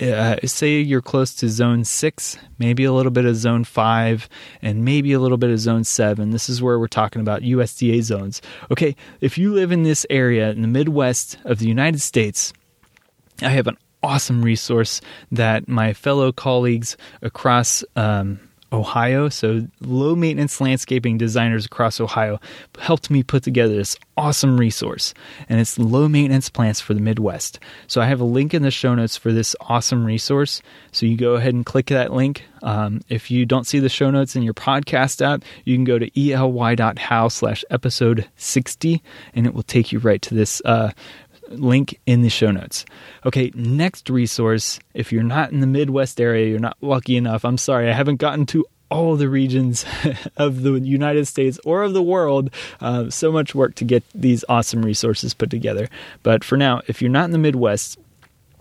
uh, 0.00 0.36
say 0.44 0.80
you're 0.80 1.02
close 1.02 1.34
to 1.34 1.48
zone 1.48 1.84
six, 1.84 2.38
maybe 2.58 2.84
a 2.84 2.92
little 2.92 3.12
bit 3.12 3.26
of 3.26 3.36
zone 3.36 3.64
five, 3.64 4.28
and 4.62 4.84
maybe 4.84 5.12
a 5.12 5.20
little 5.20 5.36
bit 5.36 5.50
of 5.50 5.58
zone 5.58 5.84
seven. 5.84 6.30
This 6.30 6.48
is 6.48 6.62
where 6.62 6.78
we're 6.78 6.88
talking 6.88 7.20
about 7.20 7.42
USDA 7.42 8.02
zones. 8.02 8.40
Okay, 8.70 8.96
if 9.20 9.36
you 9.36 9.52
live 9.52 9.70
in 9.70 9.82
this 9.82 10.06
area 10.08 10.50
in 10.50 10.62
the 10.62 10.68
Midwest 10.68 11.36
of 11.44 11.58
the 11.58 11.68
United 11.68 12.00
States, 12.00 12.52
I 13.42 13.50
have 13.50 13.66
an 13.66 13.76
awesome 14.02 14.42
resource 14.42 15.00
that 15.30 15.68
my 15.68 15.92
fellow 15.92 16.32
colleagues 16.32 16.96
across 17.20 17.84
um, 17.94 18.40
Ohio, 18.72 19.28
so 19.28 19.66
low 19.80 20.14
maintenance 20.14 20.60
landscaping 20.60 21.18
designers 21.18 21.66
across 21.66 22.00
Ohio, 22.00 22.40
helped 22.78 23.10
me 23.10 23.22
put 23.22 23.42
together 23.42 23.74
this 23.74 23.96
awesome 24.16 24.58
resource. 24.58 25.14
And 25.48 25.60
it's 25.60 25.78
low 25.78 26.08
maintenance 26.08 26.48
plants 26.48 26.80
for 26.80 26.94
the 26.94 27.00
Midwest. 27.00 27.58
So 27.86 28.00
I 28.00 28.06
have 28.06 28.20
a 28.20 28.24
link 28.24 28.54
in 28.54 28.62
the 28.62 28.70
show 28.70 28.94
notes 28.94 29.16
for 29.16 29.32
this 29.32 29.54
awesome 29.60 30.04
resource. 30.04 30.62
So 30.90 31.06
you 31.06 31.16
go 31.16 31.34
ahead 31.34 31.54
and 31.54 31.66
click 31.66 31.86
that 31.86 32.12
link. 32.12 32.44
Um, 32.62 33.00
if 33.08 33.30
you 33.30 33.44
don't 33.44 33.66
see 33.66 33.80
the 33.80 33.88
show 33.88 34.10
notes 34.10 34.36
in 34.36 34.42
your 34.42 34.54
podcast 34.54 35.20
app, 35.24 35.42
you 35.64 35.76
can 35.76 35.84
go 35.84 35.98
to 35.98 36.10
ely.how 36.18 37.28
slash 37.28 37.64
episode 37.70 38.28
60 38.36 39.02
and 39.34 39.46
it 39.46 39.54
will 39.54 39.62
take 39.62 39.92
you 39.92 39.98
right 39.98 40.22
to 40.22 40.34
this 40.34 40.62
uh, 40.64 40.92
link 41.52 41.98
in 42.06 42.22
the 42.22 42.28
show 42.28 42.50
notes. 42.50 42.84
Okay, 43.24 43.52
next 43.54 44.10
resource. 44.10 44.78
If 44.94 45.12
you're 45.12 45.22
not 45.22 45.52
in 45.52 45.60
the 45.60 45.66
Midwest 45.66 46.20
area, 46.20 46.48
you're 46.48 46.58
not 46.58 46.76
lucky 46.80 47.16
enough. 47.16 47.44
I'm 47.44 47.58
sorry, 47.58 47.88
I 47.88 47.92
haven't 47.92 48.16
gotten 48.16 48.46
to 48.46 48.64
all 48.90 49.16
the 49.16 49.28
regions 49.28 49.86
of 50.36 50.62
the 50.62 50.78
United 50.80 51.26
States 51.26 51.58
or 51.64 51.82
of 51.82 51.94
the 51.94 52.02
world. 52.02 52.50
Uh, 52.80 53.08
so 53.08 53.32
much 53.32 53.54
work 53.54 53.74
to 53.76 53.84
get 53.84 54.04
these 54.14 54.44
awesome 54.48 54.84
resources 54.84 55.32
put 55.34 55.50
together. 55.50 55.88
But 56.22 56.44
for 56.44 56.56
now, 56.56 56.82
if 56.86 57.00
you're 57.00 57.10
not 57.10 57.24
in 57.24 57.30
the 57.30 57.38
Midwest, 57.38 57.98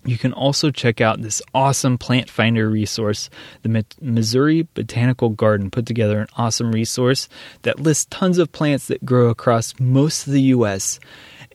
you 0.03 0.17
can 0.17 0.33
also 0.33 0.71
check 0.71 0.99
out 0.99 1.21
this 1.21 1.41
awesome 1.53 1.97
plant 1.97 2.29
finder 2.29 2.67
resource. 2.69 3.29
The 3.61 3.85
Missouri 4.01 4.67
Botanical 4.73 5.29
Garden 5.29 5.69
put 5.69 5.85
together 5.85 6.19
an 6.19 6.27
awesome 6.37 6.71
resource 6.71 7.29
that 7.61 7.79
lists 7.79 8.07
tons 8.09 8.37
of 8.39 8.51
plants 8.51 8.87
that 8.87 9.05
grow 9.05 9.29
across 9.29 9.79
most 9.79 10.25
of 10.25 10.33
the 10.33 10.41
U.S. 10.41 10.99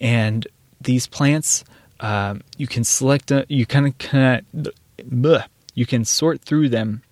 And 0.00 0.46
these 0.86 1.06
plants, 1.06 1.64
um, 2.00 2.40
you 2.56 2.66
can 2.66 2.82
select, 2.82 3.30
a, 3.30 3.44
you 3.48 3.66
kind 3.66 3.86
of 3.86 4.42
of, 5.12 5.44
you 5.74 5.86
can 5.86 6.04
sort 6.04 6.40
through 6.40 6.70
them 6.70 7.02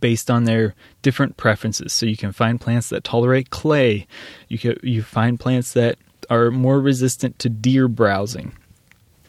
based 0.00 0.30
on 0.30 0.44
their 0.44 0.74
different 1.00 1.38
preferences. 1.38 1.92
So 1.92 2.04
you 2.04 2.16
can 2.16 2.32
find 2.32 2.60
plants 2.60 2.90
that 2.90 3.04
tolerate 3.04 3.50
clay. 3.50 4.06
You 4.48 4.58
can 4.58 4.76
you 4.82 5.02
find 5.02 5.40
plants 5.40 5.72
that 5.72 5.96
are 6.28 6.50
more 6.50 6.80
resistant 6.80 7.38
to 7.40 7.48
deer 7.48 7.88
browsing. 7.88 8.52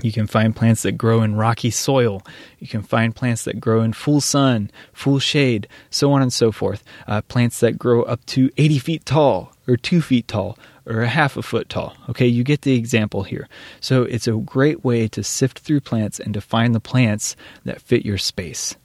You 0.01 0.11
can 0.11 0.27
find 0.27 0.55
plants 0.55 0.81
that 0.81 0.93
grow 0.93 1.21
in 1.21 1.35
rocky 1.35 1.69
soil. 1.69 2.23
You 2.59 2.67
can 2.67 2.81
find 2.81 3.15
plants 3.15 3.45
that 3.45 3.61
grow 3.61 3.81
in 3.81 3.93
full 3.93 4.19
sun, 4.19 4.71
full 4.91 5.19
shade, 5.19 5.67
so 5.89 6.11
on 6.11 6.21
and 6.21 6.33
so 6.33 6.51
forth. 6.51 6.83
Uh, 7.07 7.21
plants 7.21 7.59
that 7.61 7.77
grow 7.77 8.03
up 8.03 8.25
to 8.27 8.49
80 8.57 8.79
feet 8.79 9.05
tall 9.05 9.52
or 9.67 9.77
2 9.77 10.01
feet 10.01 10.27
tall 10.27 10.57
or 10.85 11.01
a 11.01 11.07
half 11.07 11.37
a 11.37 11.41
foot 11.41 11.69
tall. 11.69 11.95
Okay, 12.09 12.27
you 12.27 12.43
get 12.43 12.61
the 12.61 12.75
example 12.75 13.23
here. 13.23 13.47
So 13.79 14.03
it's 14.03 14.27
a 14.27 14.33
great 14.33 14.83
way 14.83 15.07
to 15.09 15.23
sift 15.23 15.59
through 15.59 15.81
plants 15.81 16.19
and 16.19 16.33
to 16.33 16.41
find 16.41 16.75
the 16.75 16.79
plants 16.79 17.35
that 17.63 17.81
fit 17.81 18.05
your 18.05 18.17
space. 18.17 18.75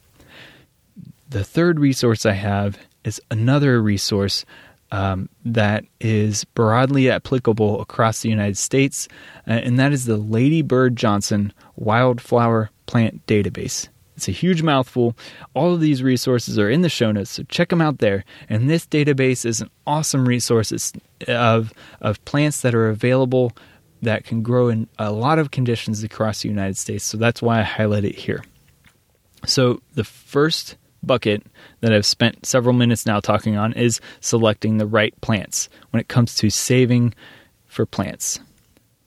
The 1.29 1.43
third 1.43 1.79
resource 1.79 2.25
I 2.25 2.33
have 2.33 2.77
is 3.03 3.21
another 3.29 3.81
resource 3.81 4.45
um, 4.91 5.29
that 5.45 5.85
is 5.99 6.43
broadly 6.43 7.09
applicable 7.09 7.79
across 7.81 8.21
the 8.21 8.29
United 8.29 8.57
States, 8.57 9.07
uh, 9.47 9.51
and 9.51 9.77
that 9.77 9.91
is 9.91 10.05
the 10.05 10.17
Lady 10.17 10.61
Bird 10.61 10.95
Johnson 10.95 11.53
Wildflower 11.75 12.71
Plant 12.87 13.25
Database. 13.27 13.89
It's 14.19 14.27
a 14.27 14.33
huge 14.33 14.61
mouthful. 14.61 15.15
All 15.53 15.73
of 15.73 15.79
these 15.79 16.03
resources 16.03 16.59
are 16.59 16.69
in 16.69 16.81
the 16.81 16.89
show 16.89 17.09
notes, 17.09 17.29
so 17.29 17.43
check 17.43 17.69
them 17.69 17.79
out 17.79 17.99
there. 17.99 18.25
And 18.49 18.69
this 18.69 18.85
database 18.85 19.45
is 19.45 19.61
an 19.61 19.69
awesome 19.87 20.27
resource 20.27 20.73
of, 21.25 21.73
of 22.01 22.25
plants 22.25 22.59
that 22.59 22.75
are 22.75 22.89
available 22.89 23.53
that 24.01 24.25
can 24.25 24.41
grow 24.43 24.67
in 24.67 24.89
a 24.97 25.09
lot 25.13 25.39
of 25.39 25.51
conditions 25.51 26.03
across 26.03 26.41
the 26.41 26.49
United 26.49 26.75
States. 26.75 27.05
So 27.05 27.15
that's 27.15 27.41
why 27.41 27.59
I 27.59 27.63
highlight 27.63 28.03
it 28.03 28.15
here. 28.15 28.43
So 29.45 29.81
the 29.93 30.03
first 30.03 30.75
bucket 31.01 31.41
that 31.79 31.93
I've 31.93 32.05
spent 32.05 32.45
several 32.45 32.73
minutes 32.73 33.05
now 33.05 33.21
talking 33.21 33.55
on 33.55 33.71
is 33.71 34.01
selecting 34.19 34.79
the 34.79 34.85
right 34.85 35.13
plants 35.21 35.69
when 35.91 36.01
it 36.01 36.09
comes 36.09 36.35
to 36.35 36.49
saving 36.49 37.13
for 37.67 37.85
plants. 37.85 38.41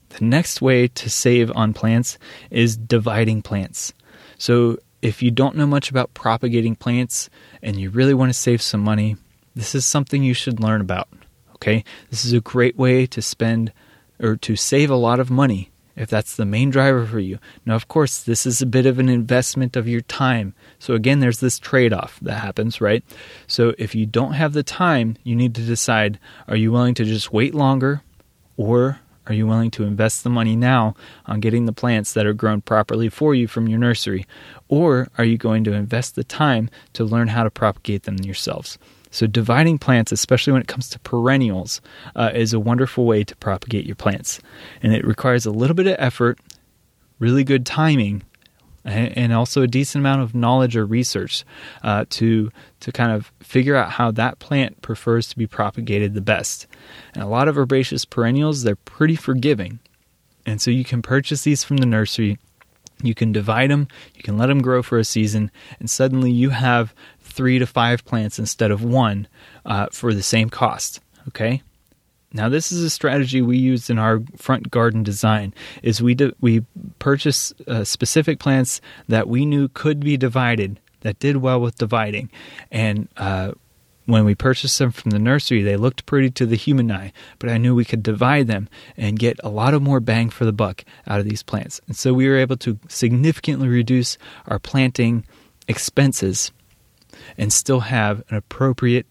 The 0.08 0.24
next 0.24 0.62
way 0.62 0.88
to 0.88 1.10
save 1.10 1.52
on 1.54 1.74
plants 1.74 2.16
is 2.50 2.78
dividing 2.78 3.42
plants. 3.42 3.92
So 4.38 4.78
if 5.02 5.22
you 5.22 5.30
don't 5.30 5.56
know 5.56 5.66
much 5.66 5.90
about 5.90 6.14
propagating 6.14 6.76
plants 6.76 7.28
and 7.62 7.78
you 7.78 7.90
really 7.90 8.14
want 8.14 8.30
to 8.30 8.38
save 8.38 8.62
some 8.62 8.80
money, 8.80 9.16
this 9.54 9.74
is 9.74 9.84
something 9.84 10.22
you 10.22 10.34
should 10.34 10.60
learn 10.60 10.80
about. 10.80 11.08
Okay? 11.56 11.84
This 12.08 12.24
is 12.24 12.32
a 12.32 12.40
great 12.40 12.76
way 12.76 13.06
to 13.06 13.20
spend 13.20 13.72
or 14.20 14.36
to 14.36 14.56
save 14.56 14.90
a 14.90 14.96
lot 14.96 15.20
of 15.20 15.30
money 15.30 15.72
if 15.94 16.08
that's 16.08 16.36
the 16.36 16.46
main 16.46 16.70
driver 16.70 17.04
for 17.04 17.18
you. 17.18 17.38
Now, 17.66 17.74
of 17.74 17.88
course, 17.88 18.22
this 18.22 18.46
is 18.46 18.62
a 18.62 18.66
bit 18.66 18.86
of 18.86 18.98
an 18.98 19.08
investment 19.08 19.76
of 19.76 19.88
your 19.88 20.00
time. 20.00 20.54
So, 20.78 20.94
again, 20.94 21.20
there's 21.20 21.40
this 21.40 21.58
trade 21.58 21.92
off 21.92 22.18
that 22.20 22.38
happens, 22.38 22.80
right? 22.80 23.04
So, 23.46 23.74
if 23.78 23.94
you 23.94 24.06
don't 24.06 24.32
have 24.32 24.54
the 24.54 24.62
time, 24.62 25.16
you 25.22 25.36
need 25.36 25.54
to 25.56 25.62
decide 25.62 26.18
are 26.48 26.56
you 26.56 26.72
willing 26.72 26.94
to 26.94 27.04
just 27.04 27.32
wait 27.32 27.54
longer 27.54 28.02
or 28.56 29.00
are 29.26 29.34
you 29.34 29.46
willing 29.46 29.70
to 29.72 29.84
invest 29.84 30.24
the 30.24 30.30
money 30.30 30.56
now 30.56 30.94
on 31.26 31.40
getting 31.40 31.66
the 31.66 31.72
plants 31.72 32.12
that 32.12 32.26
are 32.26 32.32
grown 32.32 32.60
properly 32.60 33.08
for 33.08 33.34
you 33.34 33.46
from 33.46 33.68
your 33.68 33.78
nursery? 33.78 34.26
Or 34.68 35.08
are 35.16 35.24
you 35.24 35.38
going 35.38 35.64
to 35.64 35.72
invest 35.72 36.16
the 36.16 36.24
time 36.24 36.68
to 36.94 37.04
learn 37.04 37.28
how 37.28 37.44
to 37.44 37.50
propagate 37.50 38.02
them 38.02 38.18
yourselves? 38.18 38.78
So, 39.10 39.26
dividing 39.26 39.78
plants, 39.78 40.10
especially 40.10 40.54
when 40.54 40.62
it 40.62 40.68
comes 40.68 40.88
to 40.88 40.98
perennials, 40.98 41.82
uh, 42.16 42.30
is 42.34 42.54
a 42.54 42.60
wonderful 42.60 43.04
way 43.04 43.24
to 43.24 43.36
propagate 43.36 43.84
your 43.84 43.94
plants. 43.94 44.40
And 44.82 44.94
it 44.94 45.06
requires 45.06 45.44
a 45.44 45.50
little 45.50 45.76
bit 45.76 45.86
of 45.86 45.96
effort, 45.98 46.38
really 47.18 47.44
good 47.44 47.66
timing, 47.66 48.22
and 48.84 49.32
also 49.32 49.62
a 49.62 49.66
decent 49.66 50.02
amount 50.02 50.22
of 50.22 50.34
knowledge 50.34 50.76
or 50.76 50.84
research 50.84 51.44
uh, 51.82 52.04
to 52.10 52.50
to 52.80 52.92
kind 52.92 53.12
of 53.12 53.32
figure 53.40 53.76
out 53.76 53.92
how 53.92 54.10
that 54.10 54.38
plant 54.38 54.82
prefers 54.82 55.28
to 55.28 55.38
be 55.38 55.46
propagated 55.46 56.14
the 56.14 56.20
best. 56.20 56.66
And 57.14 57.22
a 57.22 57.28
lot 57.28 57.48
of 57.48 57.56
herbaceous 57.56 58.04
perennials 58.04 58.62
they're 58.62 58.76
pretty 58.76 59.16
forgiving, 59.16 59.78
and 60.46 60.60
so 60.60 60.70
you 60.70 60.84
can 60.84 61.02
purchase 61.02 61.42
these 61.42 61.64
from 61.64 61.78
the 61.78 61.86
nursery. 61.86 62.38
You 63.04 63.14
can 63.14 63.32
divide 63.32 63.70
them, 63.70 63.88
you 64.14 64.22
can 64.22 64.38
let 64.38 64.46
them 64.46 64.62
grow 64.62 64.82
for 64.82 64.98
a 64.98 65.04
season, 65.04 65.50
and 65.80 65.90
suddenly 65.90 66.30
you 66.30 66.50
have 66.50 66.94
three 67.20 67.58
to 67.58 67.66
five 67.66 68.04
plants 68.04 68.38
instead 68.38 68.70
of 68.70 68.84
one 68.84 69.26
uh, 69.64 69.86
for 69.90 70.14
the 70.14 70.22
same 70.22 70.50
cost. 70.50 71.00
Okay, 71.28 71.62
now, 72.32 72.48
this 72.48 72.72
is 72.72 72.82
a 72.82 72.90
strategy 72.90 73.42
we 73.42 73.58
used 73.58 73.90
in 73.90 73.98
our 73.98 74.22
front 74.36 74.70
garden 74.70 75.02
design. 75.02 75.52
Is 75.82 76.02
we 76.02 76.14
di- 76.14 76.34
we 76.40 76.64
purchased 76.98 77.60
uh, 77.68 77.84
specific 77.84 78.38
plants 78.38 78.80
that 79.08 79.28
we 79.28 79.44
knew 79.44 79.68
could 79.68 80.00
be 80.00 80.16
divided, 80.16 80.80
that 81.00 81.18
did 81.18 81.36
well 81.38 81.60
with 81.60 81.76
dividing, 81.76 82.30
and 82.70 83.08
uh, 83.16 83.52
when 84.06 84.24
we 84.24 84.34
purchased 84.34 84.78
them 84.78 84.90
from 84.90 85.10
the 85.10 85.18
nursery, 85.18 85.62
they 85.62 85.76
looked 85.76 86.06
pretty 86.06 86.30
to 86.30 86.46
the 86.46 86.56
human 86.56 86.90
eye, 86.90 87.12
but 87.38 87.48
I 87.48 87.58
knew 87.58 87.74
we 87.74 87.84
could 87.84 88.02
divide 88.02 88.48
them 88.48 88.68
and 88.96 89.18
get 89.18 89.38
a 89.44 89.48
lot 89.48 89.74
of 89.74 89.82
more 89.82 90.00
bang 90.00 90.28
for 90.28 90.44
the 90.44 90.52
buck 90.52 90.84
out 91.06 91.20
of 91.20 91.28
these 91.28 91.42
plants. 91.42 91.80
And 91.86 91.96
so 91.96 92.12
we 92.12 92.28
were 92.28 92.36
able 92.36 92.56
to 92.58 92.78
significantly 92.88 93.68
reduce 93.68 94.18
our 94.46 94.58
planting 94.58 95.24
expenses 95.68 96.50
and 97.38 97.52
still 97.52 97.80
have 97.80 98.24
an 98.28 98.36
appropriate 98.36 99.06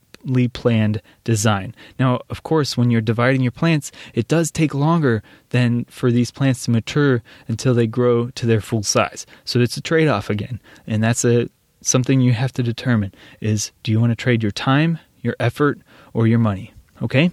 planned 0.48 1.02
design. 1.24 1.74
Now, 1.98 2.20
of 2.30 2.42
course, 2.42 2.76
when 2.76 2.90
you're 2.90 3.00
dividing 3.00 3.42
your 3.42 3.52
plants, 3.52 3.92
it 4.14 4.28
does 4.28 4.50
take 4.50 4.74
longer 4.74 5.22
than 5.50 5.84
for 5.86 6.10
these 6.10 6.30
plants 6.30 6.64
to 6.64 6.70
mature 6.70 7.22
until 7.48 7.74
they 7.74 7.86
grow 7.86 8.30
to 8.30 8.46
their 8.46 8.60
full 8.60 8.82
size. 8.82 9.26
So 9.44 9.60
it's 9.60 9.76
a 9.76 9.82
trade-off 9.82 10.30
again, 10.30 10.60
and 10.86 11.02
that's 11.02 11.24
a 11.24 11.48
something 11.84 12.20
you 12.20 12.32
have 12.32 12.52
to 12.52 12.62
determine 12.62 13.12
is 13.40 13.72
do 13.82 13.90
you 13.90 14.00
want 14.00 14.12
to 14.12 14.16
trade 14.16 14.42
your 14.42 14.52
time, 14.52 14.98
your 15.20 15.36
effort, 15.40 15.80
or 16.12 16.26
your 16.26 16.38
money? 16.38 16.72
Okay? 17.02 17.30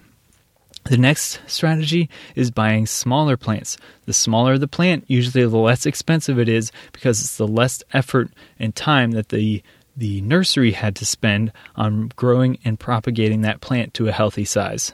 The 0.86 0.98
next 0.98 1.40
strategy 1.46 2.10
is 2.36 2.50
buying 2.50 2.88
smaller 2.88 3.38
plants. 3.38 3.78
The 4.06 4.14
smaller 4.14 4.58
the 4.58 4.68
plant, 4.68 5.04
usually 5.08 5.46
the 5.46 5.58
less 5.58 5.86
expensive 5.86 6.40
it 6.40 6.50
is 6.50 6.72
because 6.94 7.22
it's 7.22 7.38
the 7.38 7.48
less 7.48 7.84
effort 7.94 8.32
and 8.58 8.76
time 8.76 9.12
that 9.12 9.30
the 9.30 9.62
the 10.00 10.22
nursery 10.22 10.72
had 10.72 10.96
to 10.96 11.06
spend 11.06 11.52
on 11.76 12.10
growing 12.16 12.58
and 12.64 12.80
propagating 12.80 13.42
that 13.42 13.60
plant 13.60 13.94
to 13.94 14.08
a 14.08 14.14
healthy 14.14 14.46
size. 14.46 14.94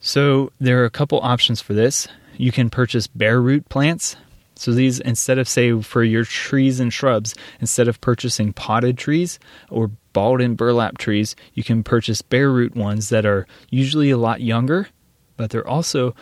So, 0.00 0.52
there 0.60 0.80
are 0.80 0.84
a 0.84 0.90
couple 0.90 1.20
options 1.20 1.60
for 1.60 1.74
this. 1.74 2.06
You 2.36 2.52
can 2.52 2.70
purchase 2.70 3.08
bare 3.08 3.40
root 3.40 3.68
plants. 3.68 4.16
So, 4.54 4.70
these, 4.70 5.00
instead 5.00 5.38
of, 5.38 5.48
say, 5.48 5.82
for 5.82 6.04
your 6.04 6.24
trees 6.24 6.78
and 6.78 6.92
shrubs, 6.92 7.34
instead 7.60 7.88
of 7.88 8.00
purchasing 8.00 8.52
potted 8.52 8.96
trees 8.96 9.40
or 9.68 9.90
balled 10.12 10.40
in 10.40 10.54
burlap 10.54 10.98
trees, 10.98 11.34
you 11.54 11.64
can 11.64 11.82
purchase 11.82 12.22
bare 12.22 12.50
root 12.50 12.76
ones 12.76 13.08
that 13.08 13.26
are 13.26 13.48
usually 13.70 14.10
a 14.10 14.16
lot 14.16 14.40
younger, 14.40 14.88
but 15.36 15.50
they're 15.50 15.66
also 15.66 16.14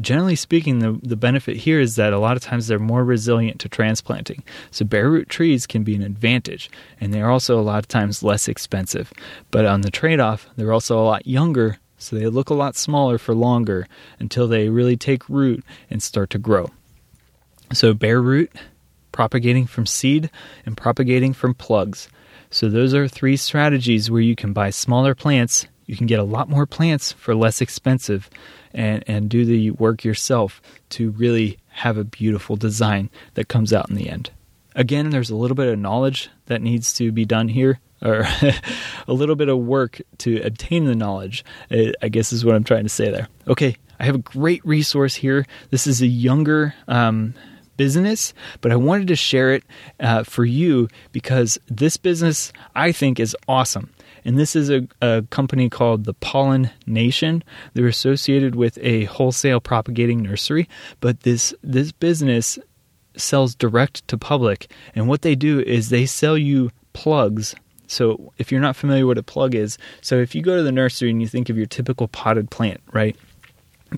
generally 0.00 0.36
speaking, 0.36 0.78
the, 0.78 0.98
the 1.02 1.16
benefit 1.16 1.56
here 1.56 1.80
is 1.80 1.96
that 1.96 2.12
a 2.12 2.18
lot 2.18 2.36
of 2.36 2.42
times 2.42 2.66
they're 2.66 2.78
more 2.78 3.04
resilient 3.04 3.60
to 3.60 3.68
transplanting. 3.68 4.42
So 4.70 4.84
bare 4.84 5.10
root 5.10 5.28
trees 5.28 5.66
can 5.66 5.84
be 5.84 5.94
an 5.94 6.02
advantage, 6.02 6.70
and 7.00 7.12
they're 7.12 7.30
also 7.30 7.58
a 7.58 7.62
lot 7.62 7.78
of 7.78 7.88
times 7.88 8.22
less 8.22 8.48
expensive. 8.48 9.12
But 9.50 9.66
on 9.66 9.82
the 9.82 9.90
trade 9.90 10.20
off, 10.20 10.48
they're 10.56 10.72
also 10.72 10.98
a 10.98 11.04
lot 11.04 11.26
younger, 11.26 11.78
so 11.98 12.16
they 12.16 12.26
look 12.26 12.50
a 12.50 12.54
lot 12.54 12.76
smaller 12.76 13.18
for 13.18 13.34
longer 13.34 13.86
until 14.18 14.48
they 14.48 14.68
really 14.68 14.96
take 14.96 15.28
root 15.28 15.64
and 15.90 16.02
start 16.02 16.30
to 16.30 16.38
grow. 16.38 16.70
So 17.72 17.94
bare 17.94 18.20
root 18.20 18.52
propagating 19.14 19.64
from 19.64 19.86
seed, 19.86 20.28
and 20.66 20.76
propagating 20.76 21.32
from 21.32 21.54
plugs. 21.54 22.08
So, 22.50 22.68
those 22.68 22.92
are 22.92 23.08
three 23.08 23.36
strategies 23.36 24.10
where 24.10 24.20
you 24.20 24.36
can 24.36 24.52
buy 24.52 24.70
smaller 24.70 25.14
plants. 25.14 25.66
You 25.86 25.96
can 25.96 26.06
get 26.06 26.18
a 26.18 26.24
lot 26.24 26.48
more 26.48 26.66
plants 26.66 27.12
for 27.12 27.34
less 27.34 27.60
expensive 27.60 28.30
and, 28.72 29.04
and 29.06 29.28
do 29.28 29.44
the 29.44 29.70
work 29.72 30.04
yourself 30.04 30.60
to 30.90 31.10
really 31.10 31.58
have 31.68 31.96
a 31.96 32.04
beautiful 32.04 32.56
design 32.56 33.10
that 33.34 33.48
comes 33.48 33.72
out 33.72 33.88
in 33.90 33.96
the 33.96 34.08
end. 34.08 34.30
Again, 34.74 35.10
there's 35.10 35.30
a 35.30 35.36
little 35.36 35.54
bit 35.54 35.68
of 35.68 35.78
knowledge 35.78 36.30
that 36.46 36.62
needs 36.62 36.92
to 36.94 37.12
be 37.12 37.24
done 37.24 37.48
here, 37.48 37.78
or 38.02 38.26
a 39.08 39.12
little 39.12 39.36
bit 39.36 39.48
of 39.48 39.58
work 39.58 40.00
to 40.18 40.40
obtain 40.42 40.84
the 40.84 40.96
knowledge, 40.96 41.44
I 41.70 42.08
guess 42.08 42.32
is 42.32 42.44
what 42.44 42.54
I'm 42.54 42.64
trying 42.64 42.82
to 42.84 42.88
say 42.88 43.10
there. 43.10 43.28
Okay, 43.46 43.76
I 44.00 44.04
have 44.04 44.16
a 44.16 44.18
great 44.18 44.64
resource 44.66 45.14
here. 45.14 45.46
This 45.70 45.86
is 45.86 46.02
a 46.02 46.06
younger 46.06 46.74
um, 46.88 47.34
business, 47.76 48.34
but 48.60 48.72
I 48.72 48.76
wanted 48.76 49.08
to 49.08 49.16
share 49.16 49.52
it 49.52 49.64
uh, 50.00 50.24
for 50.24 50.44
you 50.44 50.88
because 51.12 51.58
this 51.68 51.96
business 51.96 52.52
I 52.74 52.92
think 52.92 53.20
is 53.20 53.36
awesome. 53.48 53.90
And 54.24 54.38
this 54.38 54.56
is 54.56 54.70
a, 54.70 54.86
a 55.02 55.24
company 55.30 55.68
called 55.68 56.04
the 56.04 56.14
Pollen 56.14 56.70
Nation. 56.86 57.44
They're 57.74 57.86
associated 57.86 58.54
with 58.54 58.78
a 58.80 59.04
wholesale 59.04 59.60
propagating 59.60 60.22
nursery, 60.22 60.68
but 61.00 61.20
this 61.20 61.54
this 61.62 61.92
business 61.92 62.58
sells 63.16 63.54
direct 63.54 64.06
to 64.08 64.18
public. 64.18 64.70
And 64.94 65.08
what 65.08 65.22
they 65.22 65.34
do 65.34 65.60
is 65.60 65.88
they 65.88 66.06
sell 66.06 66.36
you 66.36 66.70
plugs 66.92 67.54
so, 67.86 68.32
if 68.38 68.50
you're 68.50 68.60
not 68.60 68.76
familiar 68.76 69.06
what 69.06 69.18
a 69.18 69.22
plug 69.22 69.54
is, 69.54 69.78
so 70.00 70.18
if 70.18 70.34
you 70.34 70.42
go 70.42 70.56
to 70.56 70.62
the 70.62 70.72
nursery 70.72 71.10
and 71.10 71.20
you 71.20 71.28
think 71.28 71.48
of 71.48 71.56
your 71.56 71.66
typical 71.66 72.08
potted 72.08 72.50
plant, 72.50 72.80
right? 72.92 73.16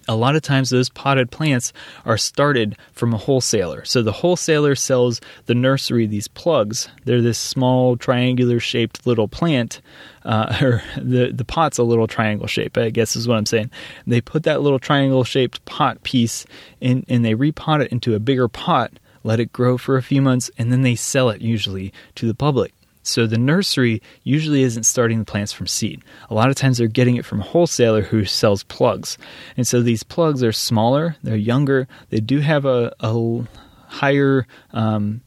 A 0.08 0.16
lot 0.16 0.36
of 0.36 0.42
times 0.42 0.70
those 0.70 0.88
potted 0.88 1.30
plants 1.30 1.72
are 2.04 2.18
started 2.18 2.76
from 2.92 3.12
a 3.12 3.16
wholesaler. 3.16 3.84
So 3.84 4.02
the 4.02 4.12
wholesaler 4.12 4.74
sells 4.74 5.20
the 5.46 5.54
nursery 5.54 6.06
these 6.06 6.28
plugs. 6.28 6.88
They're 7.04 7.22
this 7.22 7.38
small 7.38 7.96
triangular 7.96 8.60
shaped 8.60 9.06
little 9.06 9.28
plant, 9.28 9.80
uh, 10.24 10.56
or 10.62 10.82
the 10.96 11.32
the 11.32 11.44
pot's 11.44 11.78
a 11.78 11.84
little 11.84 12.06
triangle 12.06 12.46
shape. 12.46 12.76
I 12.76 12.90
guess 12.90 13.16
is 13.16 13.28
what 13.28 13.38
I'm 13.38 13.46
saying. 13.46 13.70
They 14.06 14.20
put 14.20 14.44
that 14.44 14.62
little 14.62 14.78
triangle 14.78 15.24
shaped 15.24 15.64
pot 15.64 16.02
piece 16.02 16.46
in, 16.80 17.04
and 17.08 17.24
they 17.24 17.34
repot 17.34 17.84
it 17.84 17.92
into 17.92 18.14
a 18.14 18.20
bigger 18.20 18.48
pot. 18.48 18.92
Let 19.24 19.40
it 19.40 19.52
grow 19.52 19.76
for 19.76 19.96
a 19.96 20.02
few 20.02 20.22
months, 20.22 20.52
and 20.56 20.72
then 20.72 20.82
they 20.82 20.94
sell 20.94 21.30
it 21.30 21.40
usually 21.40 21.92
to 22.14 22.28
the 22.28 22.34
public. 22.34 22.72
So 23.06 23.26
the 23.26 23.38
nursery 23.38 24.02
usually 24.24 24.62
isn't 24.62 24.84
starting 24.84 25.18
the 25.18 25.24
plants 25.24 25.52
from 25.52 25.66
seed. 25.66 26.02
A 26.28 26.34
lot 26.34 26.48
of 26.48 26.56
times 26.56 26.78
they're 26.78 26.88
getting 26.88 27.16
it 27.16 27.24
from 27.24 27.40
a 27.40 27.44
wholesaler 27.44 28.02
who 28.02 28.24
sells 28.24 28.64
plugs. 28.64 29.18
And 29.56 29.66
so 29.66 29.80
these 29.80 30.02
plugs 30.02 30.42
are 30.42 30.52
smaller, 30.52 31.16
they're 31.22 31.36
younger, 31.36 31.88
they 32.10 32.20
do 32.20 32.40
have 32.40 32.64
a, 32.64 32.92
a 33.00 33.44
higher 33.86 34.46
um, 34.72 35.22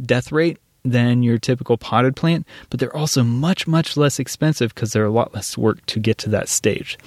death 0.00 0.32
rate 0.32 0.58
than 0.84 1.22
your 1.22 1.38
typical 1.38 1.76
potted 1.76 2.16
plant, 2.16 2.46
but 2.70 2.80
they're 2.80 2.96
also 2.96 3.22
much, 3.22 3.66
much 3.66 3.96
less 3.96 4.18
expensive 4.18 4.74
because 4.74 4.92
they're 4.92 5.04
a 5.04 5.10
lot 5.10 5.34
less 5.34 5.56
work 5.56 5.84
to 5.86 6.00
get 6.00 6.18
to 6.18 6.28
that 6.30 6.48
stage. 6.48 6.98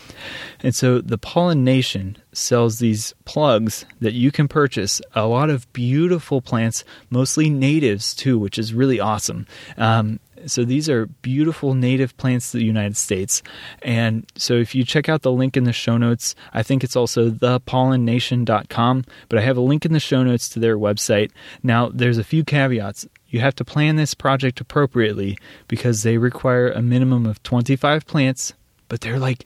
And 0.62 0.74
so 0.74 1.02
the 1.02 1.18
Pollennation 1.18 2.16
sells 2.32 2.80
these 2.80 3.14
plugs 3.26 3.86
that 4.00 4.14
you 4.14 4.32
can 4.32 4.48
purchase, 4.48 5.02
a 5.14 5.28
lot 5.28 5.50
of 5.50 5.72
beautiful 5.74 6.42
plants, 6.42 6.84
mostly 7.10 7.50
natives 7.50 8.14
too, 8.14 8.40
which 8.40 8.58
is 8.58 8.74
really 8.74 9.00
awesome. 9.00 9.46
Um, 9.78 10.20
so 10.46 10.64
these 10.64 10.90
are 10.90 11.08
beautiful 11.08 11.74
native 11.74 12.16
plants 12.18 12.52
to 12.52 12.58
the 12.58 12.66
United 12.66 12.98
States. 12.98 13.42
And 13.82 14.30
so 14.36 14.54
if 14.54 14.76
you 14.76 14.84
check 14.84 15.10
out 15.10 15.22
the 15.22 15.32
link 15.32 15.58
in 15.58 15.64
the 15.64 15.74
show 15.74 15.98
notes, 15.98 16.36
I 16.54 16.64
think 16.64 16.84
it's 16.84 16.96
also 16.96 17.30
thepollennation.com, 17.30 19.06
but 19.30 19.40
I 19.40 19.42
have 19.42 19.58
a 19.58 19.62
link 19.62 19.86
in 19.86 19.94
the 19.94 20.00
show 20.00 20.24
notes 20.24 20.50
to 20.50 20.60
their 20.60 20.78
website. 20.78 21.32
Now, 21.64 21.90
there's 21.90 22.18
a 22.18 22.24
few 22.24 22.44
caveats. 22.44 23.08
You 23.36 23.42
have 23.42 23.56
to 23.56 23.66
plan 23.66 23.98
this 23.98 24.14
project 24.14 24.62
appropriately 24.62 25.38
because 25.68 26.04
they 26.04 26.18
require 26.18 26.70
a 26.70 26.82
minimum 26.82 27.26
of 27.26 27.44
25 27.44 28.08
plants, 28.08 28.54
but 28.88 29.02
they're 29.02 29.20
like 29.20 29.46